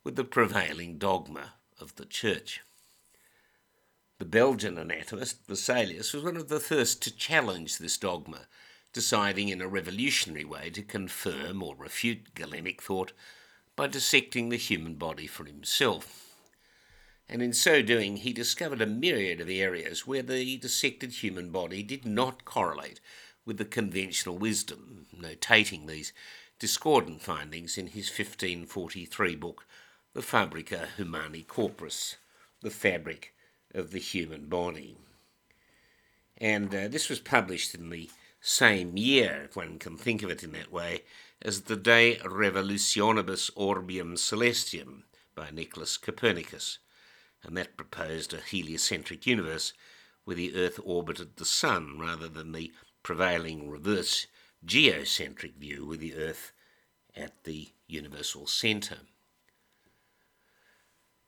with 0.02 0.16
the 0.16 0.24
prevailing 0.24 0.98
dogma 0.98 1.54
of 1.80 1.94
the 1.94 2.04
Church. 2.04 2.62
The 4.18 4.24
Belgian 4.24 4.76
anatomist 4.76 5.46
Vesalius 5.46 6.12
was 6.12 6.24
one 6.24 6.36
of 6.36 6.48
the 6.48 6.60
first 6.60 7.00
to 7.02 7.14
challenge 7.14 7.78
this 7.78 7.96
dogma, 7.96 8.46
deciding 8.94 9.50
in 9.50 9.60
a 9.60 9.68
revolutionary 9.68 10.44
way 10.44 10.70
to 10.70 10.80
confirm 10.80 11.62
or 11.62 11.74
refute 11.76 12.34
Galenic 12.34 12.80
thought 12.80 13.12
by 13.76 13.88
dissecting 13.88 14.48
the 14.48 14.56
human 14.56 14.94
body 14.94 15.26
for 15.26 15.44
himself. 15.44 16.34
And 17.28 17.42
in 17.42 17.52
so 17.52 17.82
doing, 17.82 18.18
he 18.18 18.32
discovered 18.32 18.80
a 18.80 18.86
myriad 18.86 19.40
of 19.40 19.48
areas 19.48 20.06
where 20.06 20.22
the 20.22 20.56
dissected 20.56 21.12
human 21.12 21.50
body 21.50 21.82
did 21.82 22.06
not 22.06 22.44
correlate 22.44 23.00
with 23.44 23.58
the 23.58 23.64
conventional 23.64 24.38
wisdom, 24.38 25.06
notating 25.14 25.86
these 25.86 26.12
discordant 26.58 27.20
findings 27.20 27.76
in 27.76 27.88
his 27.88 28.08
1543 28.08 29.34
book, 29.34 29.66
the 30.12 30.22
Fabrica 30.22 30.88
Humani 30.96 31.42
Corporis, 31.42 32.16
the 32.60 32.70
fabric 32.70 33.34
of 33.74 33.90
the 33.90 33.98
human 33.98 34.46
body. 34.46 34.96
And 36.38 36.72
uh, 36.74 36.88
this 36.88 37.08
was 37.08 37.18
published 37.18 37.74
in 37.74 37.90
the 37.90 38.08
same 38.46 38.94
year, 38.98 39.44
if 39.46 39.56
one 39.56 39.78
can 39.78 39.96
think 39.96 40.22
of 40.22 40.28
it 40.28 40.42
in 40.44 40.52
that 40.52 40.70
way, 40.70 41.02
as 41.40 41.62
the 41.62 41.76
De 41.76 42.16
Revolutionibus 42.18 43.50
Orbium 43.56 44.18
Celestium 44.18 45.04
by 45.34 45.48
Nicholas 45.50 45.96
Copernicus, 45.96 46.78
and 47.42 47.56
that 47.56 47.78
proposed 47.78 48.34
a 48.34 48.40
heliocentric 48.42 49.26
universe 49.26 49.72
where 50.24 50.36
the 50.36 50.54
Earth 50.54 50.78
orbited 50.84 51.36
the 51.36 51.46
Sun 51.46 51.98
rather 51.98 52.28
than 52.28 52.52
the 52.52 52.70
prevailing 53.02 53.70
reverse 53.70 54.26
geocentric 54.62 55.56
view 55.56 55.86
with 55.86 56.00
the 56.00 56.14
Earth 56.14 56.52
at 57.16 57.44
the 57.44 57.70
universal 57.86 58.46
centre. 58.46 59.00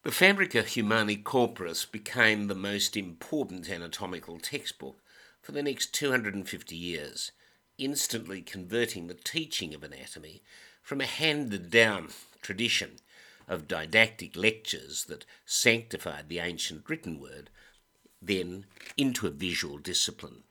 The 0.03 0.13
Fabrica 0.13 0.63
Humani 0.63 1.17
Corporis 1.17 1.91
became 1.91 2.47
the 2.47 2.55
most 2.55 2.95
important 2.95 3.71
anatomical 3.71 4.39
textbook 4.39 5.01
for 5.47 5.53
the 5.53 5.63
next 5.63 5.95
250 5.95 6.75
years, 6.75 7.31
instantly 7.79 8.43
converting 8.43 9.07
the 9.07 9.15
teaching 9.15 9.75
of 9.75 9.85
anatomy 9.85 10.43
from 10.83 11.01
a 11.01 11.07
handed 11.07 11.71
down 11.71 12.09
tradition 12.43 12.97
of 13.47 13.69
didactic 13.69 14.35
lectures 14.35 15.05
that 15.05 15.25
sanctified 15.45 16.29
the 16.29 16.41
ancient 16.41 16.83
written 16.89 17.21
word, 17.21 17.49
then 18.21 18.67
into 18.97 19.29
a 19.29 19.31
visual 19.31 19.79
discipline. 19.79 20.43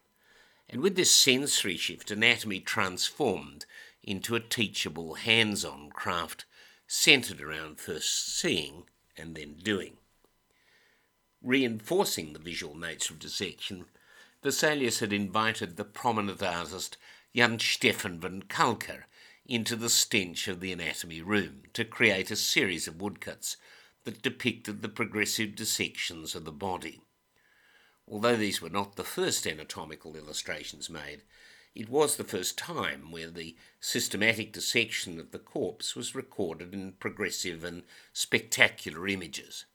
And 0.69 0.79
with 0.79 0.95
this 0.95 1.11
sensory 1.11 1.75
shift, 1.75 2.09
anatomy 2.09 2.61
transformed 2.61 3.65
into 4.01 4.33
a 4.33 4.39
teachable 4.39 5.15
hands 5.15 5.65
on 5.65 5.89
craft 5.89 6.45
centred 6.87 7.41
around 7.41 7.81
first 7.81 8.33
seeing 8.37 8.85
and 9.17 9.35
then 9.35 9.55
doing. 9.61 9.97
Reinforcing 11.43 12.31
the 12.31 12.39
visual 12.39 12.77
nature 12.77 13.13
of 13.13 13.19
dissection, 13.19 13.87
Vesalius 14.43 14.99
had 14.99 15.13
invited 15.13 15.75
the 15.75 15.85
prominent 15.85 16.43
artist 16.43 16.97
Jan 17.35 17.59
Stefan 17.59 18.19
van 18.19 18.43
Calcar 18.43 19.07
into 19.45 19.75
the 19.75 19.89
stench 19.89 20.47
of 20.47 20.59
the 20.59 20.71
anatomy 20.71 21.21
room 21.21 21.63
to 21.73 21.85
create 21.85 22.31
a 22.31 22.35
series 22.35 22.87
of 22.87 23.01
woodcuts 23.01 23.57
that 24.03 24.21
depicted 24.21 24.81
the 24.81 24.89
progressive 24.89 25.55
dissections 25.55 26.35
of 26.35 26.45
the 26.45 26.51
body. 26.51 27.01
Although 28.07 28.37
these 28.37 28.61
were 28.61 28.69
not 28.69 28.95
the 28.95 29.03
first 29.03 29.47
anatomical 29.47 30.15
illustrations 30.15 30.89
made, 30.89 31.23
it 31.73 31.89
was 31.89 32.15
the 32.15 32.23
first 32.23 32.57
time 32.57 33.11
where 33.11 33.29
the 33.29 33.55
systematic 33.79 34.53
dissection 34.53 35.19
of 35.19 35.31
the 35.31 35.39
corpse 35.39 35.95
was 35.95 36.15
recorded 36.15 36.73
in 36.73 36.93
progressive 36.93 37.63
and 37.63 37.83
spectacular 38.13 39.07
images. 39.07 39.65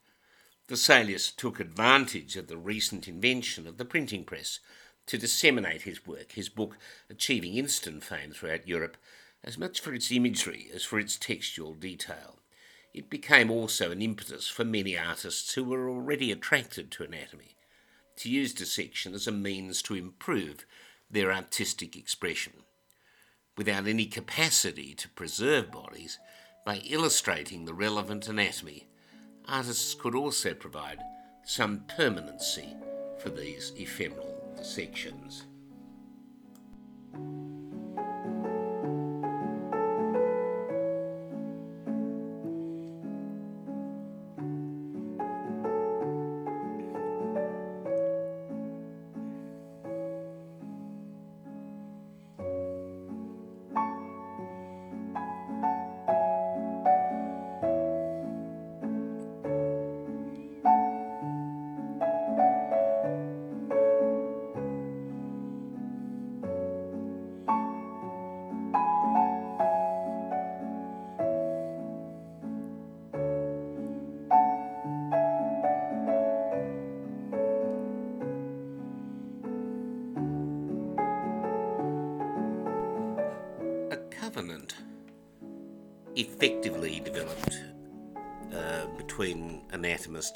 Vesalius 0.71 1.33
took 1.33 1.59
advantage 1.59 2.37
of 2.37 2.47
the 2.47 2.57
recent 2.57 3.09
invention 3.09 3.67
of 3.67 3.77
the 3.77 3.85
printing 3.85 4.23
press 4.23 4.61
to 5.07 5.19
disseminate 5.19 5.83
his 5.83 6.07
work, 6.07 6.31
his 6.31 6.49
book 6.49 6.79
achieving 7.11 7.57
instant 7.57 8.05
fame 8.05 8.31
throughout 8.31 8.69
Europe, 8.69 8.97
as 9.43 9.59
much 9.59 9.81
for 9.81 9.93
its 9.93 10.13
imagery 10.13 10.71
as 10.73 10.85
for 10.85 11.01
its 11.01 11.17
textual 11.17 11.75
detail. 11.75 12.39
It 12.95 13.11
became 13.11 13.51
also 13.51 13.91
an 13.91 14.01
impetus 14.01 14.47
for 14.47 14.65
many 14.65 14.97
artists 14.97 15.55
who 15.55 15.65
were 15.65 15.91
already 15.91 16.31
attracted 16.31 16.93
to 16.93 17.03
anatomy 17.03 17.57
to 18.19 18.31
use 18.31 18.55
dissection 18.55 19.13
as 19.13 19.27
a 19.27 19.33
means 19.33 19.83
to 19.83 19.97
improve 19.97 20.67
their 21.11 21.33
artistic 21.33 21.97
expression. 21.97 22.53
Without 23.57 23.89
any 23.89 24.07
capacity 24.07 24.95
to 24.95 25.09
preserve 25.09 25.73
bodies, 25.73 26.21
by 26.65 26.77
illustrating 26.77 27.65
the 27.65 27.75
relevant 27.75 28.29
anatomy, 28.29 28.87
artists 29.51 29.95
could 29.95 30.15
also 30.15 30.55
provide 30.55 30.99
some 31.45 31.85
permanency 31.97 32.77
for 33.19 33.31
these 33.31 33.73
ephemeral 33.77 34.55
dissections. 34.57 35.47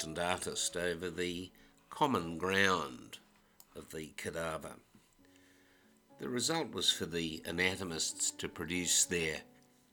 And 0.03 0.17
artist 0.17 0.75
over 0.75 1.11
the 1.11 1.51
common 1.91 2.39
ground 2.39 3.19
of 3.75 3.91
the 3.91 4.07
cadaver. 4.17 4.77
The 6.19 6.27
result 6.27 6.71
was 6.71 6.91
for 6.91 7.05
the 7.05 7.43
anatomists 7.45 8.31
to 8.31 8.49
produce 8.49 9.05
their 9.05 9.41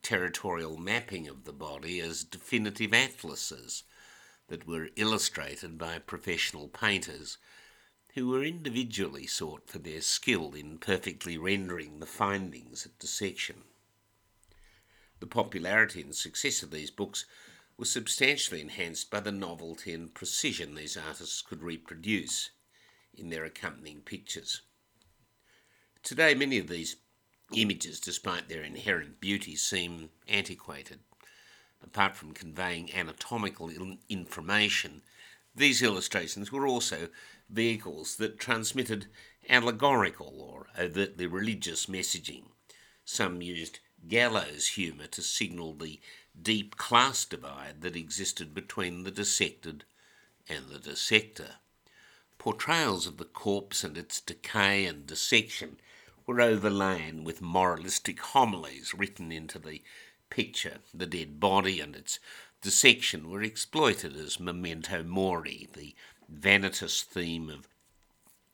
territorial 0.02 0.78
mapping 0.78 1.28
of 1.28 1.44
the 1.44 1.52
body 1.52 2.00
as 2.00 2.24
definitive 2.24 2.94
atlases 2.94 3.82
that 4.48 4.66
were 4.66 4.88
illustrated 4.96 5.76
by 5.76 5.98
professional 5.98 6.68
painters 6.68 7.36
who 8.14 8.28
were 8.28 8.42
individually 8.44 9.26
sought 9.26 9.68
for 9.68 9.78
their 9.78 10.00
skill 10.00 10.54
in 10.54 10.78
perfectly 10.78 11.36
rendering 11.36 11.98
the 11.98 12.06
findings 12.06 12.86
at 12.86 12.98
dissection. 12.98 13.64
The 15.20 15.26
popularity 15.26 16.00
and 16.00 16.14
success 16.14 16.62
of 16.62 16.70
these 16.70 16.90
books 16.90 17.26
was 17.76 17.90
substantially 17.90 18.60
enhanced 18.60 19.10
by 19.10 19.20
the 19.20 19.32
novelty 19.32 19.92
and 19.92 20.14
precision 20.14 20.74
these 20.74 20.96
artists 20.96 21.42
could 21.42 21.62
reproduce 21.62 22.50
in 23.14 23.28
their 23.28 23.44
accompanying 23.44 24.00
pictures. 24.00 24.62
Today, 26.02 26.34
many 26.34 26.58
of 26.58 26.68
these 26.68 26.96
images, 27.54 28.00
despite 28.00 28.48
their 28.48 28.62
inherent 28.62 29.20
beauty, 29.20 29.56
seem 29.56 30.10
antiquated. 30.28 31.00
Apart 31.82 32.16
from 32.16 32.32
conveying 32.32 32.94
anatomical 32.94 33.70
information, 34.08 35.02
these 35.54 35.82
illustrations 35.82 36.50
were 36.50 36.66
also 36.66 37.08
vehicles 37.50 38.16
that 38.16 38.38
transmitted 38.38 39.06
allegorical 39.48 40.40
or 40.40 40.68
overtly 40.78 41.26
religious 41.26 41.86
messaging. 41.86 42.44
Some 43.04 43.42
used 43.42 43.80
gallows 44.08 44.68
humour 44.68 45.06
to 45.08 45.22
signal 45.22 45.74
the 45.74 46.00
deep 46.40 46.76
class 46.76 47.24
divide 47.24 47.80
that 47.80 47.96
existed 47.96 48.54
between 48.54 49.04
the 49.04 49.10
dissected 49.10 49.84
and 50.48 50.68
the 50.68 50.78
dissector. 50.78 51.56
Portrayals 52.38 53.06
of 53.06 53.18
the 53.18 53.24
corpse 53.24 53.84
and 53.84 53.96
its 53.96 54.20
decay 54.20 54.84
and 54.86 55.06
dissection 55.06 55.78
were 56.26 56.40
overlain 56.40 57.24
with 57.24 57.40
moralistic 57.42 58.20
homilies 58.20 58.94
written 58.94 59.30
into 59.30 59.58
the 59.58 59.82
picture. 60.30 60.78
The 60.92 61.06
dead 61.06 61.38
body 61.38 61.80
and 61.80 61.94
its 61.94 62.18
dissection 62.60 63.30
were 63.30 63.42
exploited 63.42 64.16
as 64.16 64.40
memento 64.40 65.02
mori, 65.02 65.68
the 65.72 65.94
vanitous 66.28 67.02
theme 67.02 67.50
of 67.50 67.68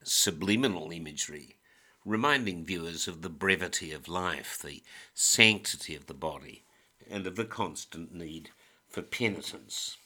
subliminal 0.03 0.91
imagery 0.91 1.57
reminding 2.05 2.64
viewers 2.64 3.07
of 3.07 3.21
the 3.21 3.29
brevity 3.29 3.93
of 3.93 4.09
life, 4.09 4.59
the 4.64 4.83
sanctity 5.14 5.95
of 5.95 6.07
the 6.07 6.14
body, 6.14 6.64
and 7.11 7.27
of 7.27 7.37
the 7.37 7.44
constant 7.44 8.14
need 8.14 8.51
for 8.88 9.03
penitence. 9.03 9.97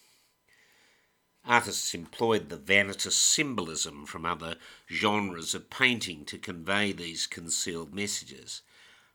Artists 1.45 1.93
employed 1.93 2.49
the 2.49 2.57
vanitas 2.57 3.17
symbolism 3.17 4.07
from 4.07 4.25
other 4.25 4.57
genres 4.89 5.55
of 5.55 5.71
painting 5.71 6.25
to 6.27 6.39
convey 6.39 6.93
these 6.93 7.27
concealed 7.27 7.93
messages. 7.93 8.63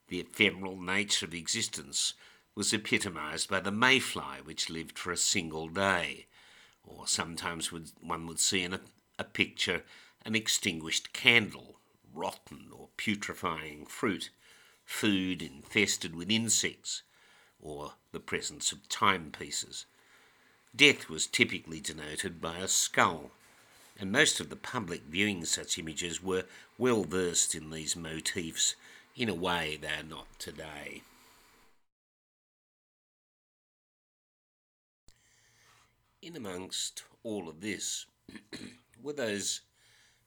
The 0.09 0.19
ephemeral 0.19 0.79
nature 0.79 1.25
of 1.25 1.33
existence 1.33 2.13
was 2.53 2.73
epitomised 2.73 3.49
by 3.49 3.61
the 3.61 3.71
mayfly, 3.71 4.41
which 4.43 4.69
lived 4.69 4.99
for 4.99 5.11
a 5.11 5.17
single 5.17 5.69
day, 5.69 6.27
or 6.83 7.07
sometimes 7.07 7.71
would, 7.71 7.91
one 8.01 8.27
would 8.27 8.39
see 8.39 8.63
in 8.63 8.73
a, 8.73 8.81
a 9.17 9.23
picture 9.23 9.83
an 10.25 10.35
extinguished 10.35 11.13
candle 11.13 11.79
rotten 12.13 12.69
or 12.73 12.89
putrefying 12.97 13.85
fruit, 13.85 14.31
food 14.83 15.41
infested 15.41 16.15
with 16.15 16.31
insects, 16.31 17.03
or 17.61 17.93
the 18.11 18.19
presence 18.19 18.71
of 18.71 18.87
timepieces. 18.89 19.85
Death 20.75 21.09
was 21.09 21.27
typically 21.27 21.79
denoted 21.79 22.39
by 22.39 22.57
a 22.59 22.67
skull, 22.67 23.31
and 23.99 24.11
most 24.11 24.39
of 24.39 24.49
the 24.49 24.55
public 24.55 25.01
viewing 25.03 25.43
such 25.43 25.77
images 25.77 26.21
were 26.21 26.45
well 26.77 27.03
versed 27.03 27.55
in 27.55 27.71
these 27.71 27.95
motifs 27.95 28.75
in 29.15 29.29
a 29.29 29.33
way 29.33 29.77
they 29.81 29.87
are 29.87 30.03
not 30.03 30.27
today. 30.37 31.01
In 36.21 36.35
amongst 36.35 37.03
all 37.23 37.49
of 37.49 37.61
this 37.61 38.05
were 39.01 39.13
those 39.13 39.61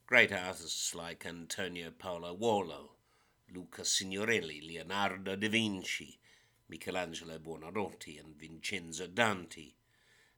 great 0.07 0.33
artists 0.33 0.95
like 0.95 1.25
Antonio 1.25 1.91
Pollaiuolo, 1.91 2.89
Luca 3.55 3.85
Signorelli, 3.85 4.61
Leonardo 4.61 5.37
da 5.37 5.49
Vinci, 5.49 6.19
Michelangelo 6.71 7.39
Buonarroti, 7.39 8.19
and 8.19 8.39
Vincenzo 8.39 9.09
Danti, 9.09 9.75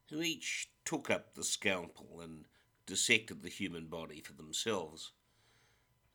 who 0.08 0.22
each 0.22 0.70
took 0.84 1.10
up 1.10 1.34
the 1.34 1.44
scalpel 1.44 2.20
and 2.20 2.46
dissected 2.86 3.42
the 3.42 3.48
human 3.48 3.86
body 3.86 4.20
for 4.20 4.32
themselves. 4.32 5.12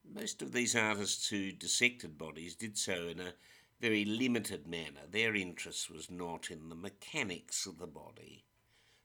Most 0.03 0.41
of 0.41 0.51
these 0.51 0.75
artists 0.75 1.29
who 1.29 1.51
dissected 1.51 2.17
bodies 2.17 2.55
did 2.55 2.77
so 2.77 3.07
in 3.07 3.19
a 3.19 3.35
very 3.79 4.05
limited 4.05 4.67
manner. 4.67 5.01
Their 5.09 5.35
interest 5.35 5.89
was 5.89 6.09
not 6.09 6.49
in 6.49 6.69
the 6.69 6.75
mechanics 6.75 7.65
of 7.65 7.77
the 7.77 7.87
body, 7.87 8.43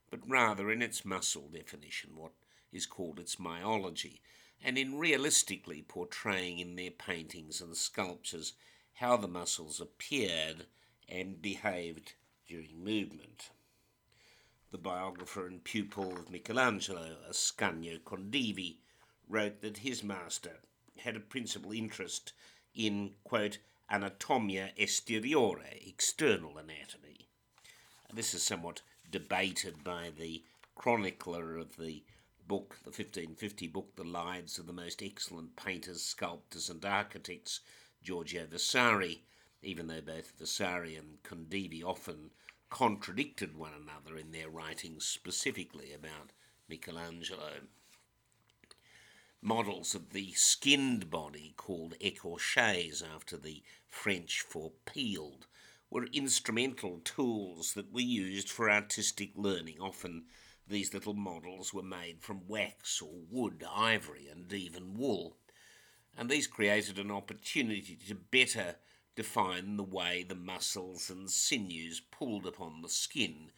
but 0.09 0.27
rather 0.27 0.71
in 0.71 0.81
its 0.81 1.05
muscle 1.05 1.49
definition, 1.49 2.15
what 2.15 2.33
is 2.71 2.85
called 2.85 3.19
its 3.19 3.39
myology, 3.39 4.21
and 4.63 4.77
in 4.77 4.97
realistically 4.97 5.83
portraying 5.83 6.59
in 6.59 6.75
their 6.75 6.91
paintings 6.91 7.61
and 7.61 7.77
sculptures 7.77 8.53
how 8.93 9.17
the 9.17 9.27
muscles 9.27 9.79
appeared 9.79 10.65
and 11.13 11.41
behaved 11.41 12.13
during 12.47 12.83
movement. 12.83 13.51
The 14.71 14.79
biographer 14.79 15.45
and 15.45 15.63
pupil 15.63 16.17
of 16.17 16.31
Michelangelo, 16.31 17.17
Ascanio 17.29 17.99
Condivi, 17.99 18.77
wrote 19.29 19.61
that 19.61 19.77
his 19.77 20.03
master 20.03 20.61
had 20.97 21.15
a 21.15 21.19
principal 21.19 21.71
interest 21.71 22.33
in, 22.73 23.11
quote, 23.23 23.59
anatomia 23.91 24.71
esteriore, 24.75 25.87
external 25.87 26.57
anatomy. 26.57 27.27
This 28.11 28.33
is 28.33 28.41
somewhat 28.41 28.81
debated 29.09 29.83
by 29.83 30.11
the 30.17 30.43
chronicler 30.75 31.57
of 31.57 31.77
the 31.77 32.03
book, 32.47 32.77
the 32.83 32.89
1550 32.89 33.67
book, 33.67 33.95
The 33.95 34.03
Lives 34.03 34.57
of 34.57 34.65
the 34.65 34.73
Most 34.73 35.03
Excellent 35.03 35.55
Painters, 35.55 36.01
Sculptors 36.01 36.69
and 36.69 36.83
Architects, 36.83 37.59
Giorgio 38.03 38.47
Vasari, 38.49 39.21
even 39.63 39.87
though 39.87 40.01
both 40.01 40.33
Vasari 40.37 40.95
and 40.95 41.21
Condivi 41.23 41.83
often 41.83 42.31
contradicted 42.69 43.55
one 43.55 43.73
another 43.73 44.17
in 44.17 44.31
their 44.31 44.49
writings 44.49 45.05
specifically 45.05 45.93
about 45.93 46.31
Michelangelo. 46.67 47.61
models 49.41 49.93
of 49.93 50.11
the 50.11 50.31
skinned 50.33 51.09
body 51.09 51.53
called 51.57 51.93
écorchés 51.99 53.03
after 53.03 53.37
the 53.37 53.61
French 53.89 54.41
for 54.41 54.71
peeled 54.85 55.47
were 55.89 56.07
instrumental 56.13 56.99
tools 57.03 57.73
that 57.73 57.93
were 57.93 57.99
used 57.99 58.49
for 58.49 58.71
artistic 58.71 59.31
learning. 59.35 59.77
Often 59.79 60.23
these 60.67 60.93
little 60.93 61.13
models 61.13 61.73
were 61.73 61.83
made 61.83 62.21
from 62.21 62.47
wax 62.47 63.01
or 63.01 63.11
wood, 63.29 63.63
ivory, 63.71 64.27
and 64.27 64.51
even 64.51 64.97
wool. 64.97 65.37
And 66.17 66.29
these 66.29 66.47
created 66.47 66.97
an 66.97 67.11
opportunity 67.11 67.97
to 68.07 68.15
better 68.15 68.77
define 69.15 69.77
the 69.77 69.83
way 69.83 70.23
the 70.23 70.35
muscles 70.35 71.09
and 71.09 71.29
sinews 71.29 71.99
pulled 71.99 72.45
upon 72.45 72.81
the 72.81 72.89
skin 72.89 73.51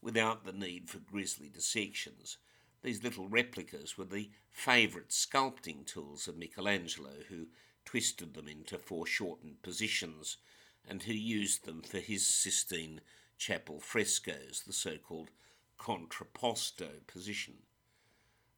without 0.00 0.44
the 0.44 0.52
need 0.52 0.88
for 0.88 0.98
grisly 0.98 1.48
dissections. 1.48 2.38
These 2.82 3.02
little 3.02 3.28
replicas 3.28 3.98
were 3.98 4.04
the 4.04 4.30
favourite 4.50 5.08
sculpting 5.08 5.84
tools 5.84 6.26
of 6.28 6.38
Michelangelo, 6.38 7.24
who 7.28 7.48
twisted 7.84 8.34
them 8.34 8.48
into 8.48 8.78
foreshortened 8.78 9.62
positions 9.62 10.38
and 10.88 11.02
who 11.02 11.12
used 11.12 11.64
them 11.64 11.82
for 11.82 11.98
his 11.98 12.26
Sistine 12.26 13.00
Chapel 13.36 13.80
frescoes, 13.80 14.62
the 14.66 14.72
so 14.72 14.96
called 14.96 15.30
contrapposto 15.78 17.06
position. 17.06 17.54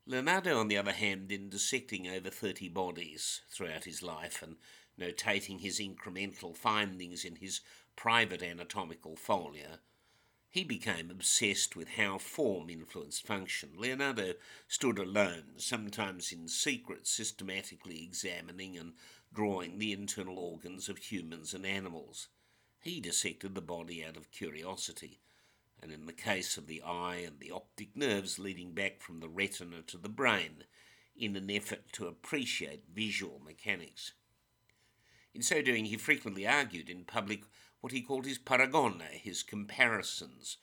Leonardo, 0.07 0.59
on 0.59 0.67
the 0.67 0.77
other 0.77 0.93
hand, 0.93 1.31
in 1.31 1.49
dissecting 1.49 2.09
over 2.09 2.29
30 2.29 2.69
bodies 2.69 3.43
throughout 3.49 3.85
his 3.85 4.03
life 4.03 4.43
and 4.43 4.57
notating 4.99 5.61
his 5.61 5.79
incremental 5.79 6.57
findings 6.57 7.25
in 7.25 7.37
his 7.37 7.61
private 7.97 8.43
anatomical 8.43 9.17
folio, 9.17 9.79
he 10.53 10.65
became 10.65 11.11
obsessed 11.11 11.77
with 11.77 11.89
how 11.97 12.19
form 12.19 12.69
influenced 12.69 13.27
function. 13.27 13.71
Leonardo 13.75 14.35
stood 14.69 14.99
alone, 14.99 15.55
sometimes 15.57 16.31
in 16.31 16.47
secret, 16.47 17.07
systematically 17.07 18.05
examining 18.05 18.77
and 18.77 18.93
drawing 19.33 19.79
the 19.79 19.93
internal 19.93 20.39
organs 20.39 20.91
of 20.91 20.99
humans 20.99 21.55
and 21.55 21.65
animals. 21.65 22.29
He 22.83 23.01
dissected 23.01 23.55
the 23.55 23.63
body 23.63 24.05
out 24.05 24.19
of 24.19 24.31
curiosity, 24.31 25.21
and 25.81 25.91
in 25.91 26.05
the 26.05 26.13
case 26.13 26.59
of 26.59 26.67
the 26.67 26.83
eye 26.83 27.23
and 27.27 27.41
the 27.41 27.51
optic 27.51 27.97
nerves 27.97 28.39
leading 28.39 28.75
back 28.75 29.01
from 29.01 29.21
the 29.21 29.31
retina 29.31 29.81
to 29.87 29.97
the 29.97 30.11
brain, 30.11 30.65
in 31.17 31.35
an 31.35 31.51
effort 31.51 31.93
to 31.93 32.07
appreciate 32.07 32.85
visual 32.93 33.41
mechanics. 33.43 34.13
In 35.35 35.43
so 35.43 35.63
doing, 35.63 35.87
he 35.87 35.97
frequently 35.97 36.47
argued 36.47 36.91
in 36.91 37.05
public 37.05 37.45
what 37.81 37.93
he 37.93 38.03
called 38.03 38.27
his 38.27 38.39
paragone, 38.39 39.01
his 39.01 39.43
comparisons 39.43 40.59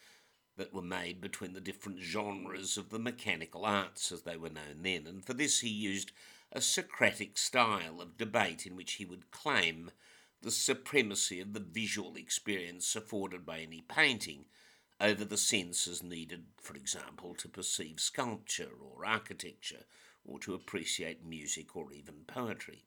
that 0.58 0.73
were 0.73 0.82
made 0.82 1.19
between 1.21 1.53
the 1.53 1.62
different 1.62 1.99
genres 2.01 2.77
of 2.77 2.89
the 2.89 2.99
mechanical 2.99 3.65
arts 3.65 4.12
as 4.12 4.21
they 4.23 4.38
were 4.38 4.49
known 4.49 4.84
then, 4.84 5.08
and 5.08 5.25
for 5.25 5.34
this 5.34 5.62
he 5.62 5.69
used 5.69 6.12
a 6.51 6.62
Socratic 6.62 7.38
style 7.38 8.01
of 8.01 8.17
debate 8.17 8.65
in 8.65 8.75
which 8.75 8.93
he 8.93 9.05
would 9.05 9.32
claim 9.32 9.91
the 10.41 10.51
supremacy 10.51 11.39
of 11.39 11.53
the 11.53 11.60
visual 11.60 12.15
experience 12.15 12.95
afforded 12.95 13.45
by 13.45 13.60
any 13.60 13.82
painting 13.82 14.45
over 15.01 15.25
the 15.25 15.38
senses 15.38 16.03
needed, 16.03 16.45
for 16.62 16.75
example, 16.75 17.34
to 17.36 17.47
perceive 17.47 17.99
sculpture 17.99 18.71
or 18.82 19.05
architecture 19.05 19.86
or 20.25 20.39
to 20.39 20.53
appreciate 20.53 21.25
music 21.25 21.75
or 21.75 21.91
even 21.91 22.23
poetry. 22.27 22.84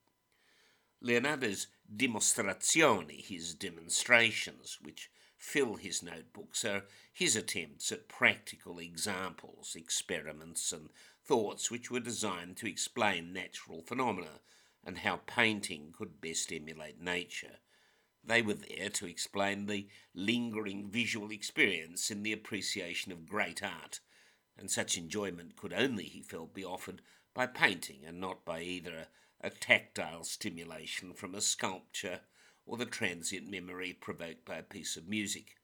Leonardo's 1.04 1.66
dimostrazioni, 1.94 3.20
his 3.24 3.54
demonstrations, 3.54 4.78
which 4.80 5.10
fill 5.36 5.74
his 5.74 6.00
notebooks, 6.00 6.64
are 6.64 6.84
his 7.12 7.34
attempts 7.34 7.90
at 7.90 8.08
practical 8.08 8.78
examples, 8.78 9.74
experiments, 9.74 10.72
and 10.72 10.90
thoughts 11.24 11.72
which 11.72 11.90
were 11.90 11.98
designed 11.98 12.56
to 12.56 12.68
explain 12.68 13.32
natural 13.32 13.82
phenomena 13.82 14.40
and 14.84 14.98
how 14.98 15.16
painting 15.26 15.92
could 15.92 16.20
best 16.20 16.52
emulate 16.52 17.00
nature. 17.00 17.58
They 18.22 18.40
were 18.40 18.54
there 18.54 18.88
to 18.90 19.06
explain 19.06 19.66
the 19.66 19.88
lingering 20.14 20.88
visual 20.88 21.32
experience 21.32 22.12
in 22.12 22.22
the 22.22 22.32
appreciation 22.32 23.10
of 23.10 23.28
great 23.28 23.60
art, 23.60 23.98
and 24.56 24.70
such 24.70 24.96
enjoyment 24.96 25.56
could 25.56 25.72
only, 25.72 26.04
he 26.04 26.22
felt, 26.22 26.54
be 26.54 26.64
offered 26.64 27.02
by 27.34 27.46
painting 27.46 28.04
and 28.06 28.20
not 28.20 28.44
by 28.44 28.62
either 28.62 28.94
a 28.94 29.08
tactile 29.50 30.24
stimulation 30.24 31.14
from 31.14 31.34
a 31.34 31.40
sculpture, 31.40 32.20
or 32.64 32.76
the 32.76 32.86
transient 32.86 33.50
memory 33.50 33.92
provoked 33.92 34.44
by 34.44 34.56
a 34.56 34.62
piece 34.62 34.96
of 34.96 35.08
music. 35.08 35.56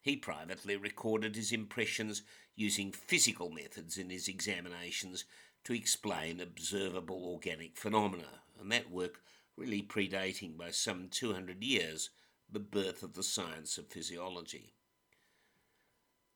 He 0.00 0.16
privately 0.16 0.76
recorded 0.76 1.36
his 1.36 1.52
impressions 1.52 2.22
using 2.56 2.92
physical 2.92 3.48
methods 3.48 3.96
in 3.96 4.10
his 4.10 4.28
examinations 4.28 5.24
to 5.64 5.72
explain 5.72 6.40
observable 6.40 7.24
organic 7.24 7.76
phenomena, 7.76 8.42
and 8.60 8.70
that 8.70 8.90
work 8.90 9.22
really 9.56 9.82
predating 9.82 10.56
by 10.56 10.70
some 10.70 11.08
200 11.08 11.62
years 11.62 12.10
the 12.50 12.60
birth 12.60 13.02
of 13.02 13.14
the 13.14 13.22
science 13.22 13.78
of 13.78 13.88
physiology. 13.88 14.74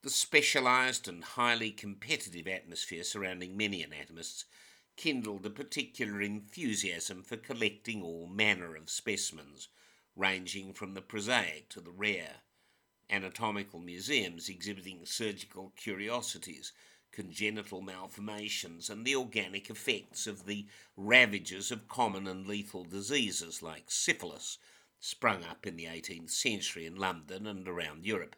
The 0.02 0.10
specialised 0.10 1.08
and 1.08 1.22
highly 1.22 1.70
competitive 1.70 2.46
atmosphere 2.46 3.02
surrounding 3.02 3.56
many 3.56 3.82
anatomists 3.82 4.44
kindled 4.98 5.46
a 5.46 5.50
particular 5.50 6.20
enthusiasm 6.20 7.22
for 7.22 7.36
collecting 7.36 8.02
all 8.02 8.26
manner 8.26 8.74
of 8.74 8.90
specimens, 8.90 9.68
ranging 10.16 10.74
from 10.74 10.94
the 10.94 11.00
prosaic 11.00 11.68
to 11.68 11.80
the 11.80 11.92
rare. 11.92 12.42
Anatomical 13.08 13.78
museums 13.78 14.48
exhibiting 14.48 15.06
surgical 15.06 15.72
curiosities, 15.76 16.72
congenital 17.12 17.80
malformations, 17.80 18.90
and 18.90 19.06
the 19.06 19.14
organic 19.14 19.70
effects 19.70 20.26
of 20.26 20.46
the 20.46 20.66
ravages 20.96 21.70
of 21.70 21.88
common 21.88 22.26
and 22.26 22.48
lethal 22.48 22.82
diseases 22.82 23.62
like 23.62 23.92
syphilis, 23.92 24.58
sprung 24.98 25.44
up 25.44 25.64
in 25.64 25.76
the 25.76 25.84
18th 25.84 26.30
century 26.30 26.84
in 26.84 26.96
London 26.96 27.46
and 27.46 27.68
around 27.68 28.04
Europe. 28.04 28.34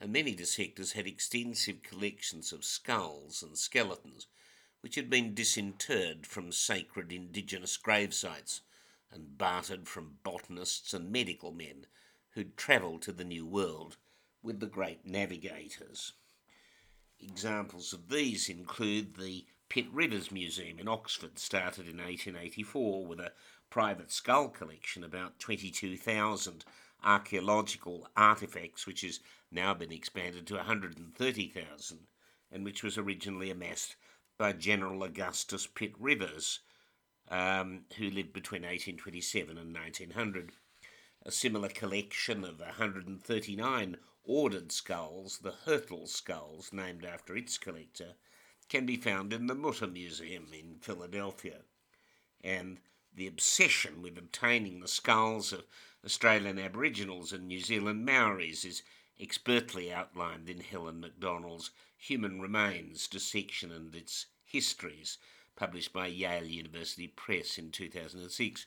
And 0.00 0.12
many 0.12 0.34
dissectors 0.34 0.92
had 0.92 1.06
extensive 1.06 1.84
collections 1.84 2.52
of 2.52 2.64
skulls 2.64 3.40
and 3.40 3.56
skeletons 3.56 4.26
which 4.86 4.94
had 4.94 5.10
been 5.10 5.34
disinterred 5.34 6.24
from 6.24 6.52
sacred 6.52 7.10
indigenous 7.10 7.76
grave 7.76 8.14
sites 8.14 8.60
and 9.10 9.36
bartered 9.36 9.88
from 9.88 10.18
botanists 10.22 10.94
and 10.94 11.10
medical 11.10 11.50
men 11.50 11.84
who'd 12.30 12.56
travelled 12.56 13.02
to 13.02 13.10
the 13.10 13.24
New 13.24 13.44
World 13.44 13.96
with 14.44 14.60
the 14.60 14.66
great 14.68 15.04
navigators. 15.04 16.12
Examples 17.18 17.92
of 17.92 18.10
these 18.10 18.48
include 18.48 19.16
the 19.16 19.44
Pitt 19.68 19.88
Rivers 19.90 20.30
Museum 20.30 20.78
in 20.78 20.86
Oxford, 20.86 21.36
started 21.36 21.88
in 21.88 21.96
1884 21.96 23.06
with 23.06 23.18
a 23.18 23.32
private 23.68 24.12
skull 24.12 24.48
collection, 24.48 25.02
about 25.02 25.40
22,000 25.40 26.64
archaeological 27.02 28.06
artefacts, 28.16 28.86
which 28.86 29.00
has 29.00 29.18
now 29.50 29.74
been 29.74 29.90
expanded 29.90 30.46
to 30.46 30.54
130,000, 30.54 31.98
and 32.52 32.64
which 32.64 32.84
was 32.84 32.96
originally 32.96 33.50
amassed 33.50 33.96
by 34.38 34.52
General 34.52 35.02
Augustus 35.02 35.66
Pitt 35.66 35.94
Rivers, 35.98 36.60
um, 37.28 37.84
who 37.96 38.10
lived 38.10 38.32
between 38.32 38.62
1827 38.62 39.56
and 39.56 39.74
1900. 39.74 40.52
A 41.22 41.32
similar 41.32 41.68
collection 41.68 42.44
of 42.44 42.60
139 42.60 43.96
ordered 44.24 44.72
skulls, 44.72 45.38
the 45.38 45.54
Hyrtl 45.64 46.08
skulls, 46.08 46.72
named 46.72 47.04
after 47.04 47.36
its 47.36 47.58
collector, 47.58 48.14
can 48.68 48.86
be 48.86 48.96
found 48.96 49.32
in 49.32 49.46
the 49.46 49.54
Mutter 49.54 49.86
Museum 49.86 50.48
in 50.52 50.76
Philadelphia. 50.80 51.62
And 52.42 52.80
the 53.14 53.26
obsession 53.26 54.02
with 54.02 54.18
obtaining 54.18 54.80
the 54.80 54.88
skulls 54.88 55.52
of 55.52 55.64
Australian 56.04 56.58
Aboriginals 56.58 57.32
and 57.32 57.48
New 57.48 57.60
Zealand 57.60 58.04
Maoris 58.04 58.64
is 58.64 58.82
expertly 59.18 59.92
outlined 59.92 60.50
in 60.50 60.60
Helen 60.60 61.00
Macdonald's 61.00 61.70
Human 61.96 62.40
Remains 62.40 63.08
Dissection 63.08 63.72
and 63.72 63.94
Its 63.94 64.26
Histories, 64.44 65.16
published 65.56 65.92
by 65.92 66.06
Yale 66.06 66.44
University 66.44 67.08
Press 67.08 67.56
in 67.56 67.70
2006. 67.70 68.66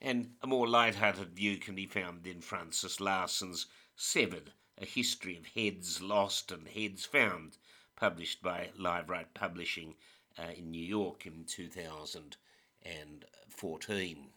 And 0.00 0.36
a 0.40 0.46
more 0.46 0.68
light-hearted 0.68 1.34
view 1.34 1.58
can 1.58 1.74
be 1.74 1.86
found 1.86 2.24
in 2.26 2.40
Frances 2.40 3.00
Larson's 3.00 3.66
Severed, 3.96 4.52
A 4.78 4.86
History 4.86 5.36
of 5.36 5.46
Heads 5.46 6.00
Lost 6.00 6.52
and 6.52 6.68
Heads 6.68 7.04
Found, 7.06 7.58
published 7.96 8.40
by 8.40 8.70
Liveright 8.78 9.34
Publishing 9.34 9.96
uh, 10.38 10.52
in 10.56 10.70
New 10.70 10.84
York 10.84 11.26
in 11.26 11.44
2014. 11.44 14.30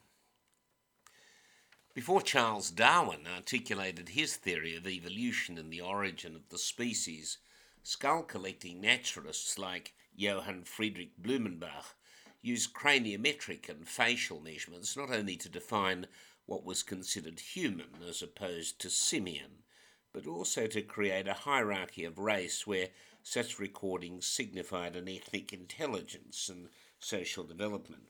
Before 1.93 2.21
Charles 2.21 2.71
Darwin 2.71 3.27
articulated 3.27 4.10
his 4.10 4.38
theory 4.38 4.77
of 4.77 4.88
evolution 4.88 5.58
and 5.58 5.73
the 5.73 5.82
origin 5.82 6.38
of 6.38 6.47
the 6.47 6.58
species, 6.58 7.38
skull 7.84 8.23
collecting 8.23 8.80
naturalists 8.80 9.60
like 9.60 9.93
Johann 10.15 10.63
Friedrich 10.63 11.21
Blumenbach 11.21 11.95
used 12.41 12.73
craniometric 12.73 13.67
and 13.67 13.86
facial 13.86 14.39
measurements 14.39 14.95
not 14.95 15.12
only 15.12 15.36
to 15.36 15.49
define 15.49 16.08
what 16.45 16.63
was 16.63 16.82
considered 16.82 17.41
human 17.41 17.89
as 18.08 18.21
opposed 18.21 18.80
to 18.80 18.89
simian, 18.89 19.63
but 20.13 20.25
also 20.25 20.67
to 20.67 20.82
create 20.82 21.27
a 21.27 21.34
hierarchy 21.34 22.06
of 22.06 22.17
race 22.17 22.65
where 22.65 22.88
such 23.21 23.60
recordings 23.60 24.25
signified 24.25 24.95
an 24.95 25.10
ethnic 25.10 25.51
intelligence 25.51 26.47
and 26.47 26.69
social 26.99 27.43
development. 27.43 28.04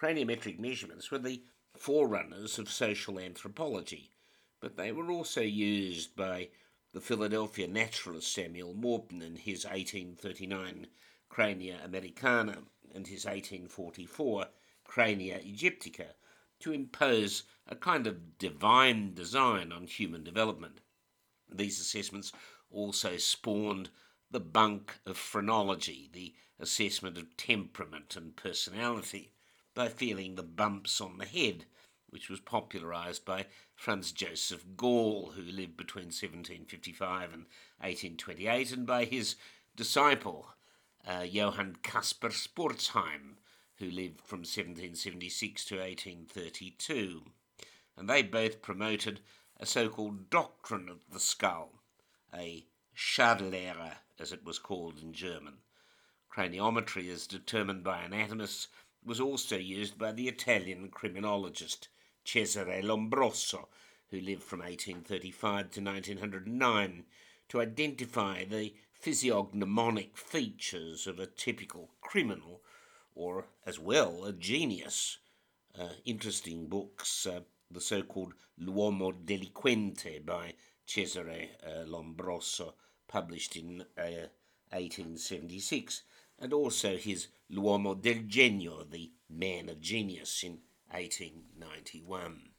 Craniometric 0.00 0.60
measurements 0.60 1.10
were 1.10 1.18
the 1.18 1.42
forerunners 1.82 2.60
of 2.60 2.70
social 2.70 3.18
anthropology, 3.18 4.12
but 4.60 4.76
they 4.76 4.92
were 4.92 5.10
also 5.10 5.40
used 5.40 6.14
by 6.14 6.48
the 6.92 7.00
Philadelphia 7.00 7.66
naturalist 7.66 8.32
Samuel 8.32 8.72
Morton 8.72 9.20
in 9.20 9.34
his 9.34 9.64
1839 9.64 10.86
Crania 11.28 11.84
Americana 11.84 12.58
and 12.94 13.08
his 13.08 13.24
1844 13.24 14.46
Crania 14.84 15.40
Egyptica 15.40 16.12
to 16.60 16.72
impose 16.72 17.42
a 17.66 17.74
kind 17.74 18.06
of 18.06 18.38
divine 18.38 19.12
design 19.12 19.72
on 19.72 19.88
human 19.88 20.22
development. 20.22 20.82
These 21.52 21.80
assessments 21.80 22.30
also 22.70 23.16
spawned 23.16 23.90
the 24.30 24.38
bunk 24.38 25.00
of 25.04 25.16
phrenology, 25.16 26.08
the 26.12 26.32
assessment 26.60 27.18
of 27.18 27.36
temperament 27.36 28.14
and 28.14 28.36
personality, 28.36 29.32
by 29.74 29.88
feeling 29.88 30.34
the 30.34 30.42
bumps 30.42 31.00
on 31.00 31.18
the 31.18 31.24
head, 31.24 31.64
which 32.12 32.28
was 32.28 32.40
popularised 32.40 33.24
by 33.24 33.46
Franz 33.74 34.12
Joseph 34.12 34.64
Gall, 34.76 35.32
who 35.34 35.40
lived 35.40 35.78
between 35.78 36.06
1755 36.06 37.32
and 37.32 37.46
1828, 37.80 38.70
and 38.70 38.86
by 38.86 39.06
his 39.06 39.36
disciple, 39.74 40.48
uh, 41.06 41.22
Johann 41.22 41.76
Caspar 41.82 42.28
Spurzheim, 42.28 43.38
who 43.76 43.86
lived 43.90 44.20
from 44.20 44.40
1776 44.40 45.64
to 45.64 45.76
1832. 45.76 47.22
And 47.96 48.10
they 48.10 48.22
both 48.22 48.60
promoted 48.60 49.20
a 49.58 49.64
so 49.64 49.88
called 49.88 50.28
doctrine 50.28 50.90
of 50.90 51.10
the 51.10 51.20
skull, 51.20 51.80
a 52.34 52.66
Schadellehre, 52.94 53.96
as 54.18 54.32
it 54.32 54.44
was 54.44 54.58
called 54.58 54.98
in 55.00 55.14
German. 55.14 55.54
Craniometry, 56.30 57.10
as 57.10 57.26
determined 57.26 57.82
by 57.82 58.02
anatomists, 58.02 58.68
was 59.02 59.18
also 59.18 59.56
used 59.56 59.98
by 59.98 60.12
the 60.12 60.28
Italian 60.28 60.90
criminologist 60.90 61.88
Cesare 62.24 62.82
Lombroso, 62.82 63.68
who 64.10 64.20
lived 64.20 64.42
from 64.42 64.60
1835 64.60 65.70
to 65.70 65.80
1909, 65.80 67.04
to 67.48 67.60
identify 67.60 68.44
the 68.44 68.74
physiognomonic 69.02 70.16
features 70.16 71.06
of 71.06 71.18
a 71.18 71.26
typical 71.26 71.90
criminal, 72.00 72.62
or 73.14 73.46
as 73.66 73.78
well 73.78 74.24
a 74.24 74.32
genius. 74.32 75.18
Uh, 75.78 75.88
interesting 76.04 76.66
books, 76.66 77.26
uh, 77.26 77.40
the 77.70 77.80
so 77.80 78.02
called 78.02 78.34
L'Uomo 78.58 79.12
Delinquente 79.12 80.24
by 80.24 80.54
Cesare 80.86 81.50
uh, 81.66 81.84
Lombroso, 81.86 82.74
published 83.08 83.56
in 83.56 83.84
1876, 83.96 86.02
uh, 86.40 86.44
and 86.44 86.52
also 86.52 86.96
his 86.96 87.28
L'Uomo 87.50 87.94
del 87.94 88.22
Genio, 88.26 88.84
the 88.84 89.10
Man 89.28 89.68
of 89.68 89.80
Genius, 89.80 90.44
in 90.44 90.58
1891. 90.92 92.50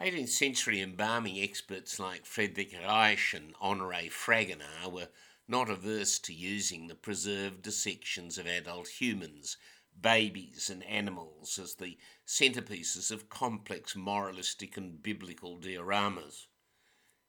18th 0.00 0.28
century 0.28 0.80
embalming 0.80 1.40
experts 1.40 1.98
like 1.98 2.24
Friedrich 2.24 2.72
Ruysch 2.72 3.34
and 3.34 3.54
Honoré 3.54 4.10
Fragonard 4.10 4.92
were 4.92 5.08
not 5.48 5.70
averse 5.70 6.18
to 6.20 6.32
using 6.32 6.86
the 6.86 6.94
preserved 6.94 7.62
dissections 7.62 8.38
of 8.38 8.46
adult 8.46 8.86
humans, 8.88 9.56
babies, 10.00 10.70
and 10.70 10.84
animals 10.84 11.58
as 11.58 11.74
the 11.74 11.96
centerpieces 12.26 13.10
of 13.10 13.28
complex 13.28 13.96
moralistic 13.96 14.76
and 14.76 15.02
biblical 15.02 15.56
dioramas. 15.56 16.46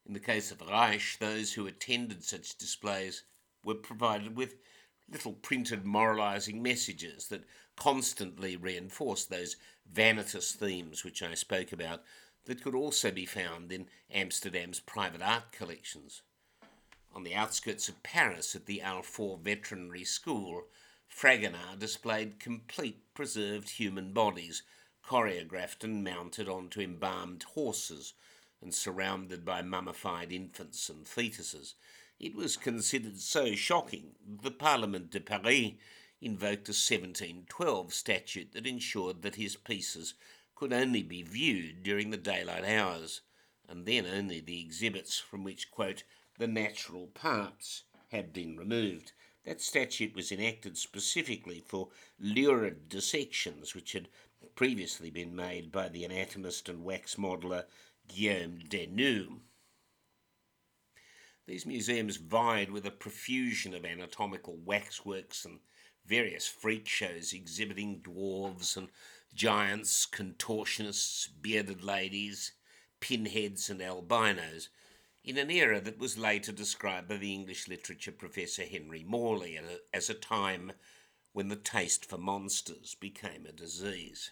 In 0.06 0.14
the 0.14 0.20
case 0.20 0.52
of 0.52 0.60
Ruysch, 0.60 1.18
those 1.18 1.54
who 1.54 1.66
attended 1.66 2.24
such 2.24 2.58
displays 2.58 3.24
were 3.64 3.76
provided 3.76 4.36
with 4.38 4.56
little 5.10 5.34
printed 5.34 5.86
moralizing 5.86 6.62
messages 6.62 7.28
that 7.28 7.46
constantly 7.76 8.56
reinforced 8.56 9.30
those 9.30 9.56
vanitous 9.92 10.52
themes 10.52 11.04
which 11.04 11.24
I 11.24 11.34
spoke 11.34 11.72
about 11.72 12.04
that 12.46 12.62
could 12.62 12.76
also 12.76 13.12
be 13.12 13.26
found 13.26 13.72
in 13.72 13.88
Amsterdam's 14.12 14.80
private 14.80 15.22
art 15.22 15.52
collections. 15.52 16.22
On 17.14 17.24
the 17.24 17.36
outskirts 17.36 17.90
of 17.90 18.04
Paris 18.04 18.56
at 18.56 18.66
the 18.66 18.82
Alfort 18.84 19.42
Veterinary 19.42 20.04
School, 20.04 20.68
Fragonard 21.10 21.80
displayed 21.80 22.40
complete 22.40 23.14
preserved 23.14 23.70
human 23.70 24.14
bodies, 24.14 24.64
choreographed 25.04 25.84
and 25.84 26.04
mounted 26.04 26.48
onto 26.50 26.82
embalmed 26.82 27.44
horses 27.44 28.14
and 28.62 28.74
surrounded 28.74 29.46
by 29.46 29.62
mummified 29.62 30.32
infants 30.32 30.90
and 30.90 31.06
fetuses. 31.06 31.74
It 32.20 32.34
was 32.34 32.58
considered 32.58 33.20
so 33.20 33.54
shocking 33.54 34.16
that 34.26 34.42
the 34.42 34.50
Parlement 34.50 35.12
de 35.12 35.20
Paris 35.20 35.74
invoked 36.20 36.68
a 36.68 36.74
1712 36.74 37.94
statute 37.94 38.54
that 38.54 38.66
ensured 38.66 39.22
that 39.22 39.36
his 39.36 39.56
pieces 39.56 40.16
could 40.56 40.74
only 40.74 41.04
be 41.04 41.22
viewed 41.22 41.84
during 41.84 42.10
the 42.10 42.18
daylight 42.18 42.66
hours, 42.66 43.22
and 43.68 43.86
then 43.86 44.08
only 44.08 44.40
the 44.40 44.60
exhibits 44.60 45.20
from 45.20 45.44
which, 45.44 45.70
quote, 45.70 46.04
the 46.40 46.48
natural 46.48 47.06
parts 47.08 47.84
had 48.08 48.34
been 48.34 48.58
removed. 48.58 49.12
That 49.46 49.62
statute 49.62 50.16
was 50.16 50.32
enacted 50.32 50.76
specifically 50.76 51.64
for 51.68 51.92
lurid 52.20 52.90
dissections 52.90 53.76
which 53.76 53.92
had 53.92 54.10
previously 54.56 55.12
been 55.12 55.36
made 55.36 55.72
by 55.72 55.88
the 55.88 56.04
anatomist 56.04 56.68
and 56.68 56.84
wax 56.84 57.16
modeller 57.16 57.66
Guillaume 58.08 58.64
Desnoues. 58.68 59.40
These 61.48 61.66
museums 61.66 62.18
vied 62.18 62.72
with 62.72 62.86
a 62.86 62.92
profusion 62.92 63.74
of 63.74 63.86
anatomical 63.86 64.58
waxworks 64.58 65.46
and 65.46 65.62
various 66.06 66.46
freak 66.46 66.90
shows 66.90 67.32
exhibiting 67.32 68.02
dwarves 68.02 68.76
and 68.76 68.90
giants, 69.34 70.06
contortionists, 70.06 71.30
bearded 71.42 71.82
ladies, 71.82 72.52
pinheads, 73.00 73.70
and 73.70 73.82
albinos, 73.82 74.68
in 75.24 75.38
an 75.38 75.50
era 75.50 75.80
that 75.80 75.98
was 75.98 76.18
later 76.18 76.52
described 76.52 77.08
by 77.08 77.16
the 77.16 77.34
English 77.34 77.70
literature 77.70 78.12
professor 78.12 78.64
Henry 78.64 79.06
Morley 79.06 79.58
as 79.94 80.10
a 80.10 80.14
time 80.14 80.74
when 81.32 81.48
the 81.48 81.56
taste 81.56 82.06
for 82.06 82.18
monsters 82.18 82.96
became 82.96 83.46
a 83.46 83.54
disease. 83.54 84.32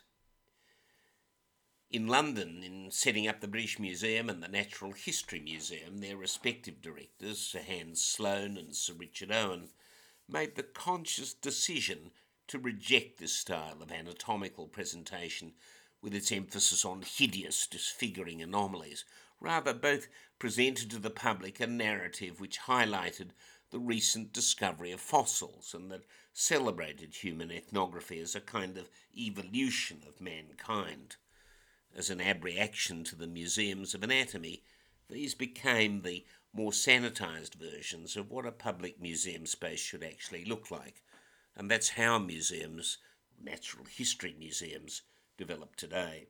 In 1.96 2.08
London, 2.08 2.62
in 2.62 2.92
setting 2.92 3.26
up 3.26 3.40
the 3.40 3.48
British 3.48 3.80
Museum 3.80 4.30
and 4.30 4.44
the 4.44 4.50
Natural 4.50 4.92
History 4.92 5.40
Museum, 5.40 6.00
their 6.00 6.18
respective 6.18 6.82
directors, 6.82 7.40
Sir 7.40 7.62
Hans 7.62 8.02
Sloane 8.04 8.58
and 8.58 8.76
Sir 8.76 8.92
Richard 8.92 9.32
Owen, 9.32 9.70
made 10.28 10.56
the 10.56 10.64
conscious 10.64 11.34
decision 11.34 12.12
to 12.50 12.60
reject 12.60 13.18
this 13.18 13.32
style 13.32 13.82
of 13.82 13.94
anatomical 13.94 14.68
presentation 14.68 15.54
with 16.02 16.14
its 16.14 16.34
emphasis 16.34 16.84
on 16.84 17.02
hideous, 17.02 17.66
disfiguring 17.66 18.42
anomalies. 18.42 19.06
Rather, 19.40 19.74
both 19.74 20.10
presented 20.38 20.92
to 20.92 21.00
the 21.00 21.10
public 21.10 21.62
a 21.62 21.66
narrative 21.66 22.42
which 22.42 22.60
highlighted 22.68 23.30
the 23.70 23.80
recent 23.80 24.34
discovery 24.34 24.92
of 24.92 25.00
fossils 25.00 25.74
and 25.74 25.90
that 25.92 26.04
celebrated 26.34 27.16
human 27.16 27.52
ethnography 27.52 28.20
as 28.20 28.36
a 28.36 28.42
kind 28.42 28.78
of 28.78 28.90
evolution 29.18 30.04
of 30.06 30.20
mankind. 30.20 31.16
As 31.96 32.10
an 32.10 32.20
abreaction 32.20 33.06
to 33.06 33.16
the 33.16 33.26
museums 33.26 33.94
of 33.94 34.04
anatomy, 34.04 34.64
these 35.10 35.34
became 35.34 36.02
the 36.02 36.26
more 36.52 36.72
sanitised 36.72 37.56
versions 37.56 38.18
of 38.18 38.30
what 38.30 38.46
a 38.46 38.52
public 38.52 39.00
museum 39.00 39.46
space 39.46 39.80
should 39.80 40.04
actually 40.04 40.44
look 40.44 40.70
like. 40.70 41.04
And 41.56 41.72
that's 41.72 41.90
how 41.90 42.20
museums, 42.20 42.98
natural 43.42 43.86
history 43.86 44.36
museums, 44.38 45.04
develop 45.38 45.78
today. 45.78 46.28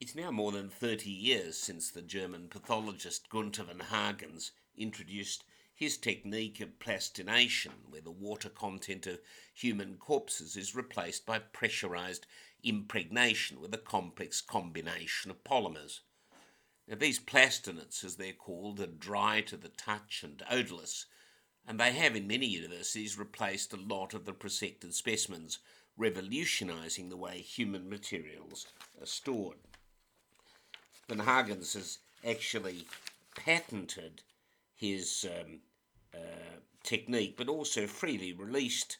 It's 0.00 0.14
now 0.14 0.30
more 0.30 0.52
than 0.52 0.70
30 0.70 1.10
years 1.10 1.58
since 1.58 1.90
the 1.90 2.02
German 2.02 2.48
pathologist 2.48 3.28
Gunther 3.28 3.64
von 3.64 3.80
Hagens 3.80 4.50
introduced 4.76 5.44
his 5.74 5.98
technique 5.98 6.60
of 6.60 6.78
plastination, 6.78 7.72
where 7.90 8.00
the 8.00 8.10
water 8.10 8.48
content 8.48 9.06
of 9.06 9.20
human 9.52 9.96
corpses 9.96 10.56
is 10.56 10.74
replaced 10.74 11.26
by 11.26 11.38
pressurized 11.38 12.26
impregnation 12.64 13.60
with 13.60 13.74
a 13.74 13.78
complex 13.78 14.40
combination 14.40 15.30
of 15.30 15.44
polymers. 15.44 16.00
Now, 16.88 16.96
these 16.96 17.20
plastinates, 17.20 18.04
as 18.04 18.16
they're 18.16 18.32
called, 18.32 18.80
are 18.80 18.86
dry 18.86 19.40
to 19.42 19.56
the 19.56 19.68
touch 19.68 20.22
and 20.22 20.42
odourless, 20.50 21.06
and 21.66 21.80
they 21.80 21.92
have 21.92 22.14
in 22.14 22.26
many 22.26 22.46
universities 22.46 23.18
replaced 23.18 23.72
a 23.72 23.76
lot 23.76 24.12
of 24.12 24.24
the 24.24 24.34
prosected 24.34 24.94
specimens, 24.94 25.60
revolutionising 25.96 27.08
the 27.08 27.16
way 27.16 27.38
human 27.38 27.88
materials 27.88 28.66
are 29.00 29.06
stored. 29.06 29.58
Van 31.08 31.18
Hagens 31.18 31.74
has 31.74 31.98
actually 32.26 32.86
patented 33.36 34.22
his 34.74 35.26
um, 35.30 35.60
uh, 36.14 36.58
technique, 36.82 37.36
but 37.36 37.48
also 37.48 37.86
freely 37.86 38.32
released 38.32 38.98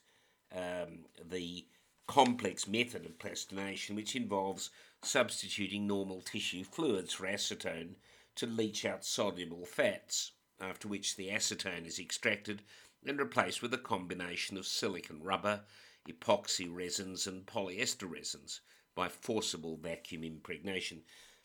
um, 0.55 1.01
the 1.31 1.67
complex 2.07 2.69
method 2.69 3.07
of 3.07 3.19
plastination, 3.19 3.97
which 3.97 4.15
involves 4.15 4.71
substituting 5.03 5.87
normal 5.87 6.21
tissue 6.21 6.65
fluids 6.65 7.15
for 7.15 7.27
acetone 7.27 7.95
to 8.35 8.47
leach 8.47 8.85
out 8.85 9.05
soluble 9.05 9.65
fats, 9.65 10.33
after 10.61 10.89
which 10.89 11.17
the 11.17 11.29
acetone 11.29 11.87
is 11.87 11.99
extracted 11.99 12.63
and 13.07 13.19
replaced 13.19 13.63
with 13.63 13.73
a 13.75 13.79
combination 13.79 14.57
of 14.57 14.67
silicone 14.67 15.23
rubber, 15.23 15.63
epoxy 16.09 16.69
resins, 16.71 17.27
and 17.27 17.47
polyester 17.47 18.11
resins 18.11 18.61
by 18.95 19.09
forcible 19.09 19.77
vacuum 19.77 20.25
impregnation. 20.25 21.03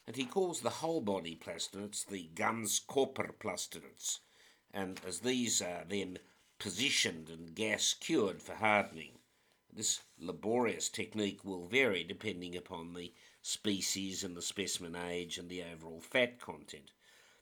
And 0.08 0.16
he 0.16 0.26
calls 0.26 0.62
the 0.62 0.70
whole 0.70 1.02
body 1.02 1.36
plastinates 1.36 2.06
the 2.06 2.30
Ganzkörperplastinates. 2.34 4.20
And 4.74 5.00
as 5.06 5.20
these 5.20 5.62
are 5.62 5.86
then 5.88 6.20
positioned 6.58 7.30
and 7.30 7.54
gas 7.56 7.94
cured 7.94 8.42
for 8.42 8.56
hardening, 8.56 9.19
this 9.72 10.02
laborious 10.18 10.90
technique 10.90 11.46
will 11.46 11.66
vary 11.66 12.04
depending 12.04 12.56
upon 12.56 12.94
the 12.94 13.14
species 13.42 14.24
and 14.24 14.36
the 14.36 14.42
specimen 14.42 14.96
age 14.96 15.38
and 15.38 15.50
the 15.50 15.64
overall 15.64 16.02
fat 16.02 16.40
content. 16.40 16.92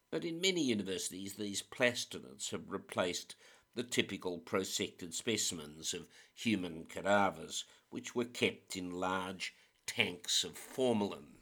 But 0.10 0.24
in 0.24 0.42
many 0.42 0.64
universities, 0.64 1.34
these 1.34 1.62
plastinates 1.62 2.52
have 2.52 2.72
replaced 2.72 3.36
the 3.76 3.84
typical 3.84 4.40
prosected 4.40 5.14
specimens 5.14 5.94
of 5.94 6.08
human 6.34 6.86
cadavers, 6.86 7.66
which 7.90 8.16
were 8.16 8.26
kept 8.26 8.76
in 8.76 9.00
large 9.00 9.54
tanks 9.86 10.44
of 10.44 10.58
formalin. 10.58 11.38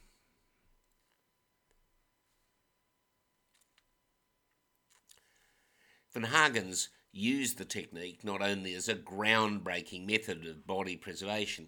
von 6.16 6.24
Hagens 6.24 6.88
used 7.16 7.58
the 7.58 7.66
technique 7.66 8.24
not 8.24 8.42
only 8.42 8.74
as 8.74 8.90
a 8.90 8.96
groundbreaking 8.96 10.06
method 10.06 10.46
of 10.46 10.68
body 10.68 10.98
preservation, 10.98 11.68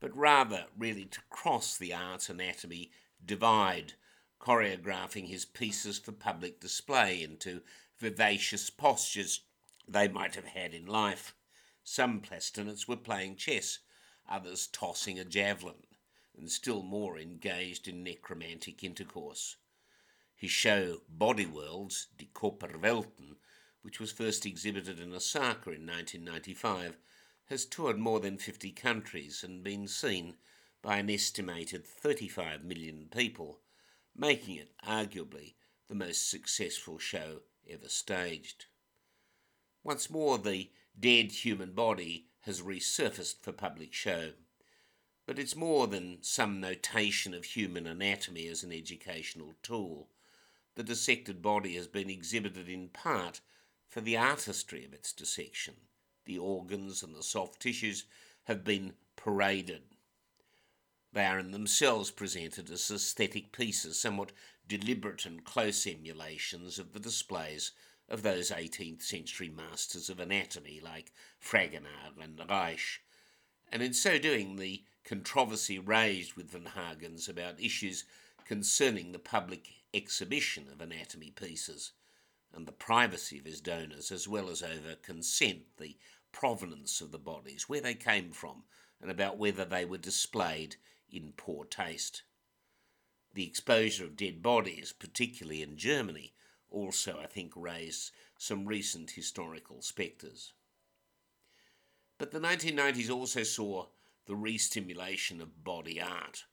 but 0.00 0.16
rather 0.16 0.66
really 0.78 1.04
to 1.04 1.20
cross 1.28 1.76
the 1.76 1.92
art 1.92 2.28
anatomy 2.28 2.90
divide, 3.24 3.92
choreographing 4.40 5.28
his 5.28 5.44
pieces 5.44 5.98
for 5.98 6.12
public 6.12 6.60
display 6.60 7.22
into 7.22 7.60
vivacious 7.98 8.70
postures 8.70 9.42
they 9.86 10.08
might 10.08 10.34
have 10.34 10.46
had 10.46 10.72
in 10.72 10.86
life. 10.86 11.34
Some 11.84 12.20
plastinates 12.20 12.88
were 12.88 12.96
playing 12.96 13.36
chess, 13.36 13.80
others 14.28 14.66
tossing 14.66 15.18
a 15.18 15.24
javelin, 15.24 15.86
and 16.36 16.50
still 16.50 16.82
more 16.82 17.18
engaged 17.18 17.86
in 17.86 18.02
necromantic 18.02 18.82
intercourse. 18.82 19.56
His 20.34 20.50
show 20.50 20.98
Body 21.08 21.46
Worlds, 21.46 22.08
Die 22.18 22.28
Körperwelten, 22.34 23.36
which 23.86 24.00
was 24.00 24.10
first 24.10 24.44
exhibited 24.44 24.98
in 24.98 25.14
Osaka 25.14 25.70
in 25.70 25.86
1995, 25.86 26.96
has 27.44 27.64
toured 27.64 27.96
more 27.96 28.18
than 28.18 28.36
50 28.36 28.72
countries 28.72 29.44
and 29.44 29.62
been 29.62 29.86
seen 29.86 30.34
by 30.82 30.96
an 30.96 31.08
estimated 31.08 31.86
35 31.86 32.64
million 32.64 33.06
people, 33.12 33.60
making 34.16 34.56
it 34.56 34.72
arguably 34.84 35.54
the 35.86 35.94
most 35.94 36.28
successful 36.28 36.98
show 36.98 37.42
ever 37.70 37.88
staged. 37.88 38.64
Once 39.84 40.10
more, 40.10 40.36
the 40.36 40.68
dead 40.98 41.30
human 41.30 41.70
body 41.70 42.26
has 42.40 42.62
resurfaced 42.62 43.40
for 43.40 43.52
public 43.52 43.94
show. 43.94 44.32
But 45.26 45.38
it's 45.38 45.54
more 45.54 45.86
than 45.86 46.18
some 46.22 46.58
notation 46.58 47.34
of 47.34 47.44
human 47.44 47.86
anatomy 47.86 48.48
as 48.48 48.64
an 48.64 48.72
educational 48.72 49.54
tool. 49.62 50.08
The 50.74 50.82
dissected 50.82 51.40
body 51.40 51.76
has 51.76 51.86
been 51.86 52.10
exhibited 52.10 52.68
in 52.68 52.88
part 52.88 53.40
for 53.88 54.00
the 54.00 54.16
artistry 54.16 54.84
of 54.84 54.92
its 54.92 55.12
dissection. 55.12 55.74
The 56.24 56.38
organs 56.38 57.02
and 57.02 57.14
the 57.14 57.22
soft 57.22 57.60
tissues 57.60 58.04
have 58.44 58.64
been 58.64 58.94
paraded. 59.16 59.82
They 61.12 61.24
are 61.24 61.38
in 61.38 61.52
themselves 61.52 62.10
presented 62.10 62.70
as 62.70 62.90
aesthetic 62.90 63.52
pieces, 63.52 63.98
somewhat 63.98 64.32
deliberate 64.68 65.24
and 65.24 65.44
close 65.44 65.86
emulations 65.86 66.78
of 66.78 66.92
the 66.92 67.00
displays 67.00 67.72
of 68.08 68.22
those 68.22 68.50
18th 68.50 69.02
century 69.02 69.48
masters 69.48 70.10
of 70.10 70.20
anatomy 70.20 70.80
like 70.80 71.12
Fragonard 71.40 72.18
and 72.20 72.38
Ruysch, 72.38 72.98
and 73.70 73.82
in 73.82 73.94
so 73.94 74.18
doing 74.18 74.56
the 74.56 74.84
controversy 75.04 75.78
raised 75.78 76.34
with 76.34 76.50
von 76.50 76.70
Hagens 76.76 77.28
about 77.28 77.60
issues 77.60 78.04
concerning 78.44 79.12
the 79.12 79.18
public 79.18 79.68
exhibition 79.94 80.68
of 80.70 80.80
anatomy 80.80 81.30
pieces 81.30 81.92
and 82.56 82.66
the 82.66 82.72
privacy 82.72 83.38
of 83.38 83.44
his 83.44 83.60
donors, 83.60 84.10
as 84.10 84.26
well 84.26 84.48
as 84.48 84.62
over 84.62 84.96
consent, 85.02 85.60
the 85.76 85.96
provenance 86.32 87.02
of 87.02 87.12
the 87.12 87.18
bodies, 87.18 87.68
where 87.68 87.82
they 87.82 87.94
came 87.94 88.30
from, 88.30 88.64
and 89.00 89.10
about 89.10 89.36
whether 89.36 89.66
they 89.66 89.84
were 89.84 89.98
displayed 89.98 90.76
in 91.12 91.34
poor 91.36 91.66
taste. 91.66 92.22
The 93.34 93.46
exposure 93.46 94.04
of 94.04 94.16
dead 94.16 94.42
bodies, 94.42 94.94
particularly 94.98 95.62
in 95.62 95.76
Germany, 95.76 96.32
also, 96.70 97.20
I 97.22 97.26
think, 97.26 97.52
raised 97.54 98.10
some 98.38 98.64
recent 98.64 99.10
historical 99.10 99.82
spectres. 99.82 100.54
But 102.18 102.30
the 102.30 102.40
1990s 102.40 103.10
also 103.10 103.42
saw 103.42 103.88
the 104.24 104.34
re-stimulation 104.34 105.42
of 105.42 105.62
body 105.62 106.00
art. 106.00 106.44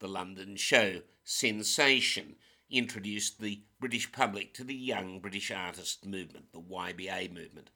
The 0.00 0.08
London 0.08 0.56
show 0.56 1.00
Sensation 1.24 2.36
introduced 2.70 3.40
the 3.40 3.62
British 3.80 4.10
public 4.12 4.52
to 4.54 4.64
the 4.64 4.74
young 4.74 5.20
British 5.20 5.50
artist 5.50 6.04
movement, 6.04 6.52
the 6.52 6.60
YBA 6.60 7.32
movement, 7.32 7.70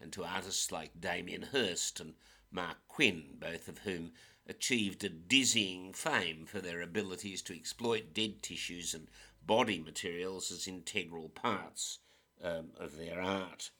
and 0.00 0.12
to 0.12 0.24
artists 0.24 0.72
like 0.72 1.00
Damien 1.00 1.42
Hirst 1.42 2.00
and 2.00 2.14
Marc 2.50 2.76
Quinn, 2.88 3.36
both 3.38 3.68
of 3.68 3.78
whom 3.78 4.12
achieved 4.46 5.04
a 5.04 5.08
dizzying 5.08 5.92
fame 5.92 6.46
for 6.46 6.60
their 6.60 6.80
abilities 6.80 7.42
to 7.42 7.54
exploit 7.54 8.14
dead 8.14 8.42
tissues 8.42 8.94
and 8.94 9.08
body 9.44 9.78
materials 9.78 10.50
as 10.50 10.66
integral 10.66 11.28
parts 11.28 11.98
um, 12.42 12.70
of 12.78 12.96
their 12.96 13.20
art. 13.20 13.70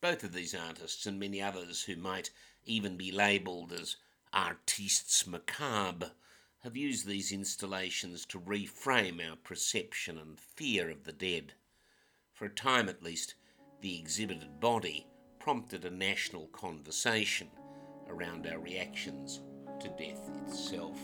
Both 0.00 0.22
of 0.22 0.32
these 0.32 0.54
artists 0.54 1.06
and 1.06 1.18
many 1.18 1.40
others 1.42 1.82
who 1.84 1.96
might 1.96 2.30
even 2.64 2.96
be 2.96 3.10
labelled 3.10 3.72
as 3.72 3.96
artistes 4.32 5.26
macabre 5.26 6.12
have 6.64 6.76
used 6.76 7.06
these 7.06 7.32
installations 7.32 8.26
to 8.26 8.40
reframe 8.40 9.26
our 9.26 9.36
perception 9.36 10.18
and 10.18 10.38
fear 10.38 10.90
of 10.90 11.04
the 11.04 11.12
dead. 11.12 11.52
For 12.32 12.46
a 12.46 12.50
time 12.50 12.88
at 12.88 13.02
least, 13.02 13.34
the 13.80 13.98
exhibited 13.98 14.60
body 14.60 15.06
prompted 15.38 15.84
a 15.84 15.90
national 15.90 16.48
conversation 16.48 17.48
around 18.08 18.46
our 18.46 18.58
reactions 18.58 19.40
to 19.80 19.88
death 19.90 20.28
itself. 20.46 20.98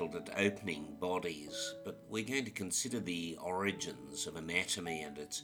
It 0.00 0.30
Opening 0.36 0.96
Bodies, 0.98 1.74
but 1.84 2.02
we're 2.08 2.24
going 2.24 2.46
to 2.46 2.50
consider 2.50 2.98
the 2.98 3.36
origins 3.42 4.26
of 4.26 4.36
anatomy 4.36 5.02
and 5.02 5.18
its 5.18 5.42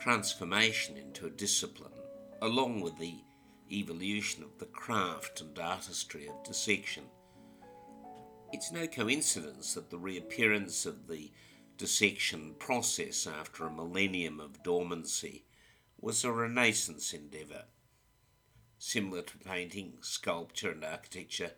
transformation 0.00 0.96
into 0.96 1.26
a 1.26 1.30
discipline, 1.30 1.92
along 2.40 2.80
with 2.80 2.96
the 2.98 3.24
evolution 3.70 4.44
of 4.44 4.56
the 4.58 4.66
craft 4.66 5.40
and 5.40 5.58
artistry 5.58 6.28
of 6.28 6.44
dissection. 6.44 7.04
It's 8.52 8.70
no 8.70 8.86
coincidence 8.86 9.74
that 9.74 9.90
the 9.90 9.98
reappearance 9.98 10.86
of 10.86 11.08
the 11.08 11.32
dissection 11.76 12.54
process 12.58 13.26
after 13.26 13.66
a 13.66 13.72
millennium 13.72 14.38
of 14.38 14.62
dormancy 14.62 15.44
was 16.00 16.24
a 16.24 16.30
Renaissance 16.30 17.12
endeavour 17.12 17.64
similar 18.78 19.22
to 19.22 19.38
painting, 19.38 19.94
sculpture, 20.00 20.70
and 20.70 20.84
architecture, 20.84 21.50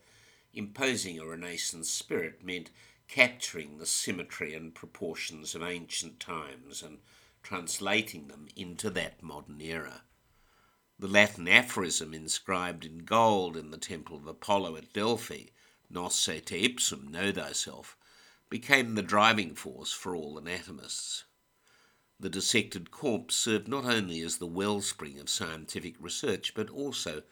imposing 0.53 1.19
a 1.19 1.27
Renaissance 1.27 1.91
spirit 1.91 2.45
meant 2.45 2.71
capturing 3.09 3.79
the 3.79 3.87
symmetry 3.87 4.55
and 4.55 4.75
proportions 4.75 5.55
of 5.55 5.63
ancient 5.63 6.21
times 6.21 6.83
and 6.83 6.99
translating 7.43 8.29
them 8.29 8.49
into 8.55 8.91
that 8.91 9.23
modern 9.23 9.61
era. 9.61 10.03
The 10.99 11.09
Latin 11.09 11.49
aphorism 11.49 12.13
inscribed 12.13 12.85
in 12.85 12.99
gold 12.99 13.57
in 13.57 13.71
the 13.71 13.79
temple 13.79 14.17
of 14.17 14.27
Apollo 14.27 14.77
at 14.77 14.93
Delphi, 14.93 15.47
Nosce 15.91 16.45
te 16.45 16.65
ipsum, 16.65 17.09
know 17.09 17.33
thyself, 17.33 17.97
became 18.49 18.95
the 18.95 19.03
driving 19.03 19.55
force 19.55 19.93
for 19.93 20.15
all 20.15 20.39
anatomists. 20.39 21.25
The 22.21 22.29
dissected 22.29 22.91
corpse 22.91 23.35
served 23.35 23.67
not 23.67 23.87
only 23.87 24.21
as 24.21 24.37
the 24.37 24.47
wellspring 24.47 25.19
of 25.19 25.31
scientific 25.31 25.95
research, 25.99 26.53
but 26.55 26.69
also 26.69 27.23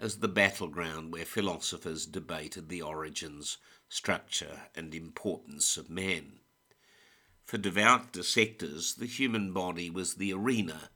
as 0.00 0.16
the 0.16 0.28
battleground 0.28 1.12
where 1.12 1.24
philosophers 1.24 2.06
debated 2.06 2.68
the 2.68 2.80
origins, 2.80 3.58
structure, 3.88 4.62
and 4.74 4.94
importance 4.94 5.76
of 5.76 5.90
man. 5.90 6.40
For 7.44 7.58
devout 7.58 8.12
dissectors, 8.12 8.94
the 8.94 9.06
human 9.06 9.52
body 9.52 9.90
was 9.90 10.14
the 10.14 10.32
arena 10.32 10.90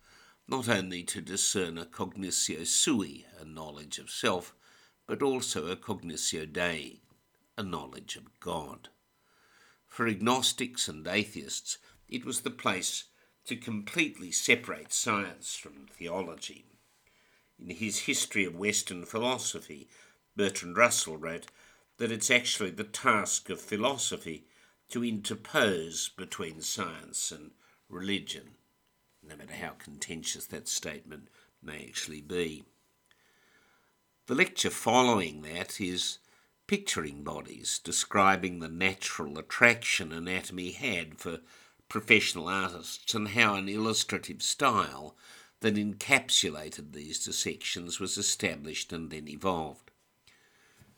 not 0.47 0.69
only 0.69 1.03
to 1.03 1.21
discern 1.21 1.79
a 1.79 1.87
cognitio 1.87 2.67
sui, 2.67 3.27
a 3.41 3.45
knowledge 3.45 3.99
of 3.99 4.11
self, 4.11 4.55
but 5.07 5.23
also 5.23 5.67
a 5.67 5.77
cognitio 5.77 6.51
Dei, 6.51 7.01
a 7.57 7.63
knowledge 7.63 8.17
of 8.17 8.41
God. 8.41 8.89
For 9.87 10.07
agnostics 10.07 10.89
and 10.89 11.07
atheists, 11.07 11.79
it 12.09 12.25
was 12.25 12.41
the 12.41 12.51
place 12.51 13.05
to 13.47 13.57
completely 13.57 14.33
separate 14.33 14.93
science 14.93 15.57
from 15.57 15.87
theology. 15.93 16.65
In 17.67 17.71
his 17.77 18.01
History 18.01 18.45
of 18.45 18.55
Western 18.55 19.07
Philosophy, 19.07 19.89
Bertrand 20.37 20.77
Russell 20.77 21.17
wrote 21.17 21.47
that 21.97 22.13
it's 22.13 22.31
actually 22.31 22.73
the 22.73 22.85
task 22.85 23.49
of 23.49 23.59
philosophy 23.59 24.45
to 24.91 25.03
interpose 25.03 26.11
between 26.11 26.61
science 26.61 27.33
and 27.33 27.53
religion, 27.89 28.57
no 29.23 29.35
matter 29.35 29.55
how 29.55 29.71
contentious 29.71 30.45
that 30.45 30.69
statement 30.69 31.29
may 31.63 31.87
actually 31.87 32.21
be. 32.21 32.65
The 34.27 34.35
lecture 34.35 34.69
following 34.69 35.41
that 35.41 35.81
is 35.81 36.19
Picturing 36.67 37.25
Bodies, 37.25 37.81
describing 37.83 38.59
the 38.59 38.69
natural 38.69 39.39
attraction 39.39 40.13
anatomy 40.13 40.73
had 40.73 41.19
for 41.19 41.41
professional 41.89 42.47
artists 42.47 43.15
and 43.15 43.29
how 43.29 43.55
an 43.55 43.71
illustrative 43.71 44.43
style 44.43 45.17
that 45.65 45.77
encapsulated 45.77 46.93
these 46.93 47.25
dissections 47.25 47.99
was 47.99 48.19
established 48.19 48.93
and 48.93 49.11
then 49.11 49.27
evolved. 49.27 49.91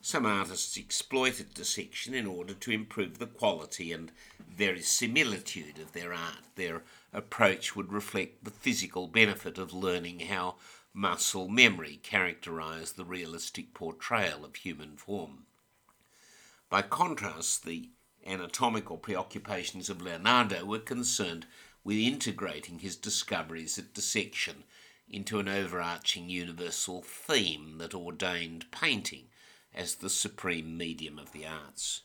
Some 0.01 0.27
artists 0.27 0.77
exploited 0.77 1.55
dissection 1.55 2.15
in 2.15 2.27
order 2.27 2.53
to 2.53 2.73
improve 2.73 3.21
the 3.21 3.29
quality 3.29 3.93
and 3.93 4.11
verisimilitude 4.51 5.79
of 5.79 5.93
their 5.93 6.13
art. 6.13 6.43
Their 6.57 6.83
approach 7.13 7.77
would 7.77 7.93
reflect 7.93 8.43
the 8.43 8.51
physical 8.51 9.07
benefit 9.07 9.57
of 9.57 9.73
learning 9.73 10.19
how 10.19 10.57
muscle 10.93 11.47
memory 11.47 12.01
characterized 12.03 12.97
the 12.97 13.05
realistic 13.05 13.73
portrayal 13.73 14.45
of 14.45 14.57
human 14.57 14.97
form. 14.97 15.47
By 16.69 16.83
contrast, 16.83 17.65
the 17.65 17.91
anatomical 18.27 18.97
preoccupations 18.97 19.89
of 19.89 20.03
Leonardo 20.03 20.65
were 20.65 20.81
concerned 20.81 21.47
with 21.87 21.97
integrating 21.99 22.81
his 22.81 22.97
discoveries 22.97 23.79
at 23.79 23.95
dissection 23.95 24.65
into 25.09 25.39
an 25.39 25.49
overarching 25.49 26.29
universal 26.29 27.01
theme 27.01 27.79
that 27.79 27.95
ordained 27.95 28.69
painting 28.73 29.29
as 29.73 29.95
the 29.95 30.11
supreme 30.11 30.77
medium 30.77 31.17
of 31.17 31.31
the 31.31 31.47
arts. 31.47 32.03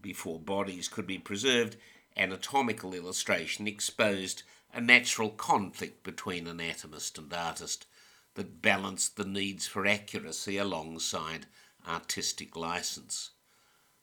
Before 0.00 0.40
bodies 0.40 0.88
could 0.88 1.06
be 1.06 1.18
preserved, 1.18 1.76
anatomical 2.16 2.94
illustration 2.94 3.66
exposed 3.66 4.42
a 4.72 4.80
natural 4.80 5.28
conflict 5.28 6.02
between 6.02 6.46
anatomist 6.46 7.18
and 7.18 7.30
artist 7.34 7.84
that 8.32 8.62
balanced 8.62 9.16
the 9.16 9.26
needs 9.26 9.66
for 9.66 9.86
accuracy 9.86 10.56
alongside 10.56 11.44
artistic 11.86 12.56
license 12.56 13.32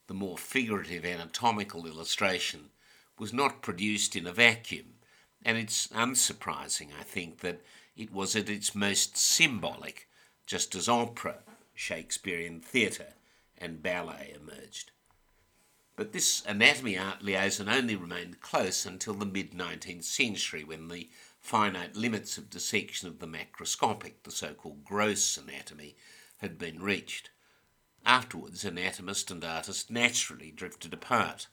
the 0.06 0.14
more 0.14 0.38
figurative 0.38 1.04
anatomical 1.04 1.88
illustration 1.88 2.70
was 3.20 3.34
not 3.34 3.62
produced 3.62 4.16
in 4.16 4.28
a 4.28 4.34
vacuum, 4.34 4.96
and 5.44 5.58
it's 5.58 5.88
unsurprising, 5.88 6.90
I 7.00 7.04
think, 7.04 7.40
that 7.40 7.62
it 7.96 8.12
was 8.12 8.36
at 8.36 8.50
its 8.50 8.74
most 8.74 9.18
symbolic, 9.18 10.08
just 10.46 10.76
as 10.76 10.90
opera, 10.90 11.40
Shakespearean 11.74 12.60
theatre, 12.60 13.14
and 13.58 13.84
ballet 13.84 14.36
emerged. 14.36 14.92
But 15.96 16.12
this 16.12 16.44
anatomy 16.46 16.98
art 16.98 17.22
liaison 17.22 17.70
only 17.70 17.96
remained 17.96 18.42
close 18.42 18.86
until 18.86 19.14
the 19.14 19.26
mid 19.26 19.52
19th 19.52 20.04
century 20.04 20.64
when 20.64 20.88
the 20.88 21.10
finite 21.40 21.96
limits 21.96 22.38
of 22.38 22.50
dissection 22.50 23.08
of 23.08 23.20
the 23.20 23.28
macroscopic, 23.28 24.24
the 24.24 24.32
so 24.32 24.54
called 24.54 24.84
gross 24.84 25.38
anatomy, 25.38 25.96
had 26.38 26.58
been 26.58 26.82
reached. 26.82 27.30
Afterwards, 28.06 28.66
anatomist 28.66 29.30
and 29.30 29.44
artist 29.44 29.92
naturally 29.92 30.52
drifted 30.52 30.94
apart. 30.94 31.48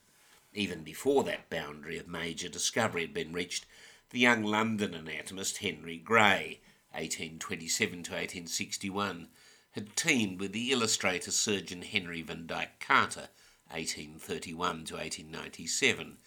Even 0.53 0.83
before 0.83 1.23
that 1.25 1.49
boundary 1.49 1.97
of 1.99 2.09
major 2.09 2.49
discovery 2.49 3.03
had 3.03 3.15
been 3.15 3.33
reached, 3.33 3.67
the 4.11 4.19
young 4.19 4.43
London 4.43 4.95
anatomist 4.95 5.59
Henry 5.59 5.97
Gray, 5.97 6.61
1827 6.91 8.03
to 8.03 8.11
1861, 8.11 9.29
had 9.73 9.95
teamed 9.95 10.41
with 10.41 10.53
the 10.53 10.73
illustrator 10.73 11.31
surgeon 11.31 11.83
Henry 11.83 12.23
Vandyke 12.23 12.81
Carter, 12.81 13.29
1831 13.71 14.85
to 14.87 14.95
1897, 14.95 16.19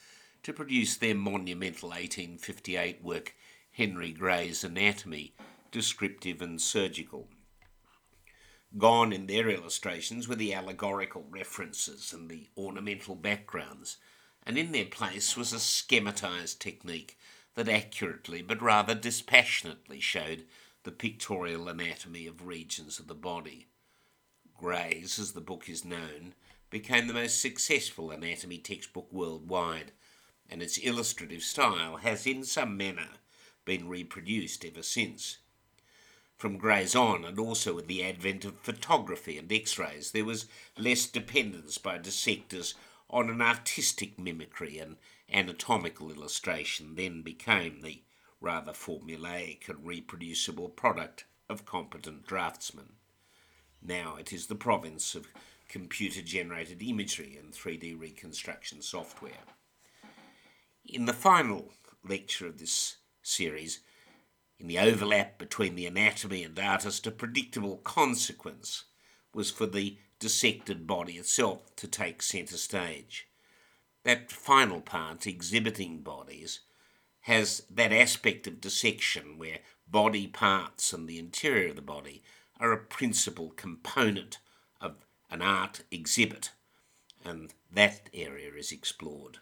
to 0.43 0.53
produce 0.53 0.95
their 0.95 1.15
monumental 1.15 1.89
1858 1.89 3.03
work, 3.03 3.35
Henry 3.71 4.13
Gray's 4.13 4.63
Anatomy, 4.63 5.33
descriptive 5.71 6.41
and 6.41 6.61
surgical. 6.61 7.27
Gone 8.77 9.13
in 9.13 9.27
their 9.27 9.49
illustrations 9.49 10.27
were 10.27 10.35
the 10.35 10.53
allegorical 10.53 11.27
references 11.29 12.11
and 12.11 12.29
the 12.29 12.49
ornamental 12.57 13.13
backgrounds, 13.13 13.97
and 14.43 14.57
in 14.57 14.71
their 14.71 14.85
place 14.85 15.37
was 15.37 15.53
a 15.53 15.57
schematized 15.57 16.57
technique 16.57 17.17
that 17.53 17.69
accurately 17.69 18.41
but 18.41 18.61
rather 18.61 18.95
dispassionately 18.95 19.99
showed 19.99 20.47
the 20.83 20.91
pictorial 20.91 21.69
anatomy 21.69 22.25
of 22.25 22.47
regions 22.47 22.99
of 22.99 23.07
the 23.07 23.13
body. 23.13 23.67
Gray's, 24.57 25.19
as 25.19 25.33
the 25.33 25.41
book 25.41 25.69
is 25.69 25.85
known, 25.85 26.33
became 26.69 27.05
the 27.05 27.13
most 27.13 27.39
successful 27.39 28.09
anatomy 28.09 28.57
textbook 28.57 29.07
worldwide, 29.13 29.91
and 30.49 30.63
its 30.63 30.79
illustrative 30.79 31.43
style 31.43 31.97
has 31.97 32.25
in 32.25 32.43
some 32.43 32.75
manner 32.75 33.09
been 33.65 33.87
reproduced 33.87 34.65
ever 34.65 34.81
since. 34.81 35.37
From 36.43 36.57
Gray's 36.57 36.93
on, 36.93 37.23
and 37.23 37.39
also 37.39 37.73
with 37.73 37.87
the 37.87 38.03
advent 38.03 38.43
of 38.43 38.59
photography 38.59 39.37
and 39.37 39.49
x 39.49 39.79
rays, 39.79 40.11
there 40.11 40.25
was 40.25 40.47
less 40.77 41.05
dependence 41.05 41.77
by 41.77 41.97
dissectors 41.97 42.75
on 43.09 43.29
an 43.29 43.41
artistic 43.41 44.19
mimicry 44.19 44.77
and 44.77 44.97
anatomical 45.31 46.11
illustration, 46.11 46.95
then 46.95 47.21
became 47.21 47.79
the 47.79 48.01
rather 48.41 48.73
formulaic 48.73 49.69
and 49.69 49.87
reproducible 49.87 50.67
product 50.67 51.23
of 51.47 51.65
competent 51.65 52.27
draftsmen. 52.27 52.97
Now 53.81 54.17
it 54.17 54.33
is 54.33 54.47
the 54.47 54.55
province 54.55 55.15
of 55.15 55.29
computer 55.69 56.21
generated 56.21 56.83
imagery 56.83 57.37
and 57.37 57.53
3D 57.53 57.97
reconstruction 57.97 58.81
software. 58.81 59.45
In 60.83 61.05
the 61.05 61.13
final 61.13 61.71
lecture 62.03 62.47
of 62.47 62.57
this 62.57 62.97
series, 63.21 63.79
in 64.63 64.69
the 64.69 64.79
overlap 64.79 65.37
between 65.37 65.75
the 65.75 65.85
anatomy 65.85 66.41
and 66.41 66.57
artist, 66.57 67.05
a 67.05 67.11
predictable 67.11 67.77
consequence 67.83 68.85
was 69.33 69.51
for 69.51 69.65
the 69.65 69.97
dissected 70.19 70.87
body 70.87 71.17
itself 71.17 71.75
to 71.75 71.85
take 71.85 72.21
centre 72.21 72.55
stage. 72.55 73.27
That 74.05 74.31
final 74.31 74.79
part, 74.79 75.27
exhibiting 75.27 75.99
bodies, 75.99 76.61
has 77.23 77.63
that 77.69 77.91
aspect 77.91 78.47
of 78.47 78.61
dissection 78.61 79.37
where 79.37 79.59
body 79.85 80.27
parts 80.27 80.93
and 80.93 81.09
the 81.09 81.19
interior 81.19 81.71
of 81.71 81.75
the 81.75 81.81
body 81.81 82.23
are 82.57 82.71
a 82.71 82.77
principal 82.77 83.49
component 83.49 84.37
of 84.79 85.05
an 85.29 85.41
art 85.41 85.81
exhibit, 85.91 86.51
and 87.25 87.53
that 87.69 88.09
area 88.13 88.51
is 88.57 88.71
explored. 88.71 89.39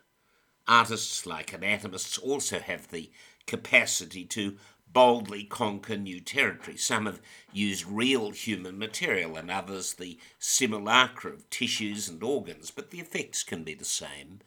Artists, 0.68 1.28
like 1.28 1.54
anatomists, 1.54 2.18
also 2.18 2.58
have 2.58 2.88
the 2.88 3.12
capacity 3.46 4.26
to 4.26 4.58
boldly 4.94 5.44
conquer 5.44 5.98
new 5.98 6.20
territory. 6.20 6.78
Some 6.78 7.06
have 7.06 7.22
used 7.54 7.86
real 7.86 8.32
human 8.32 8.78
material 8.78 9.36
and 9.36 9.50
others 9.50 9.94
the 9.94 10.18
simulacra 10.40 11.32
of 11.32 11.50
tissues 11.50 12.10
and 12.10 12.22
organs, 12.24 12.72
but 12.72 12.92
the 12.92 13.00
effects 13.00 13.44
can 13.44 13.64
be 13.64 13.74
the 13.74 13.86
same. 13.86 14.40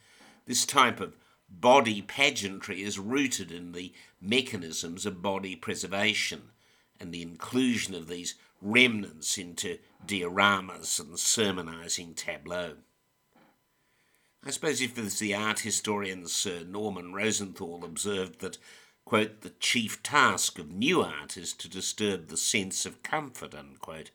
This 0.45 0.65
type 0.65 0.99
of 0.99 1.15
body 1.49 2.01
pageantry 2.01 2.83
is 2.83 2.99
rooted 2.99 3.51
in 3.51 3.71
the 3.71 3.93
mechanisms 4.21 5.05
of 5.05 5.21
body 5.21 5.55
preservation 5.55 6.51
and 6.99 7.13
the 7.13 7.21
inclusion 7.21 7.93
of 7.93 8.07
these 8.07 8.35
remnants 8.61 9.37
into 9.37 9.77
dioramas 10.05 10.99
and 10.99 11.19
sermonizing 11.19 12.13
tableaux. 12.13 12.75
I 14.43 14.51
suppose 14.51 14.81
if 14.81 14.95
the 14.95 15.33
art 15.33 15.59
historian 15.61 16.27
Sir 16.27 16.63
Norman 16.63 17.13
Rosenthal 17.13 17.83
observed 17.83 18.41
that 18.41 18.59
quote, 19.05 19.41
the 19.41 19.51
chief 19.51 20.01
task 20.01 20.57
of 20.57 20.71
new 20.71 21.01
art 21.01 21.37
is 21.37 21.53
to 21.53 21.69
disturb 21.69 22.27
the 22.27 22.37
sense 22.37 22.85
of 22.85 23.03
comfort, 23.03 23.53
unquote, 23.53 24.11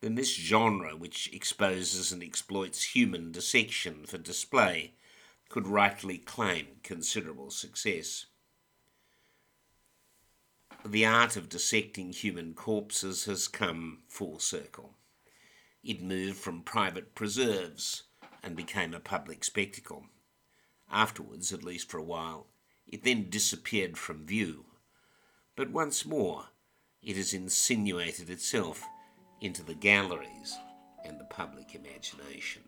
then 0.00 0.14
this 0.14 0.36
genre, 0.36 0.96
which 0.96 1.32
exposes 1.32 2.12
and 2.12 2.22
exploits 2.22 2.94
human 2.94 3.32
dissection 3.32 4.06
for 4.06 4.18
display, 4.18 4.92
could 5.48 5.66
rightly 5.66 6.18
claim 6.18 6.66
considerable 6.82 7.50
success. 7.50 8.26
The 10.84 11.06
art 11.06 11.36
of 11.36 11.48
dissecting 11.48 12.12
human 12.12 12.54
corpses 12.54 13.24
has 13.24 13.48
come 13.48 14.02
full 14.06 14.38
circle. 14.38 14.94
It 15.82 16.02
moved 16.02 16.38
from 16.38 16.62
private 16.62 17.14
preserves 17.14 18.02
and 18.42 18.54
became 18.54 18.92
a 18.92 19.00
public 19.00 19.42
spectacle. 19.44 20.04
Afterwards, 20.90 21.52
at 21.52 21.64
least 21.64 21.90
for 21.90 21.96
a 21.96 22.04
while, 22.04 22.48
it 22.94 23.02
then 23.02 23.28
disappeared 23.28 23.98
from 23.98 24.24
view. 24.24 24.64
But 25.56 25.72
once 25.72 26.06
more, 26.06 26.44
it 27.02 27.16
has 27.16 27.34
insinuated 27.34 28.30
itself 28.30 28.84
into 29.40 29.64
the 29.64 29.74
galleries 29.74 30.56
and 31.04 31.18
the 31.18 31.24
public 31.24 31.74
imagination. 31.74 32.62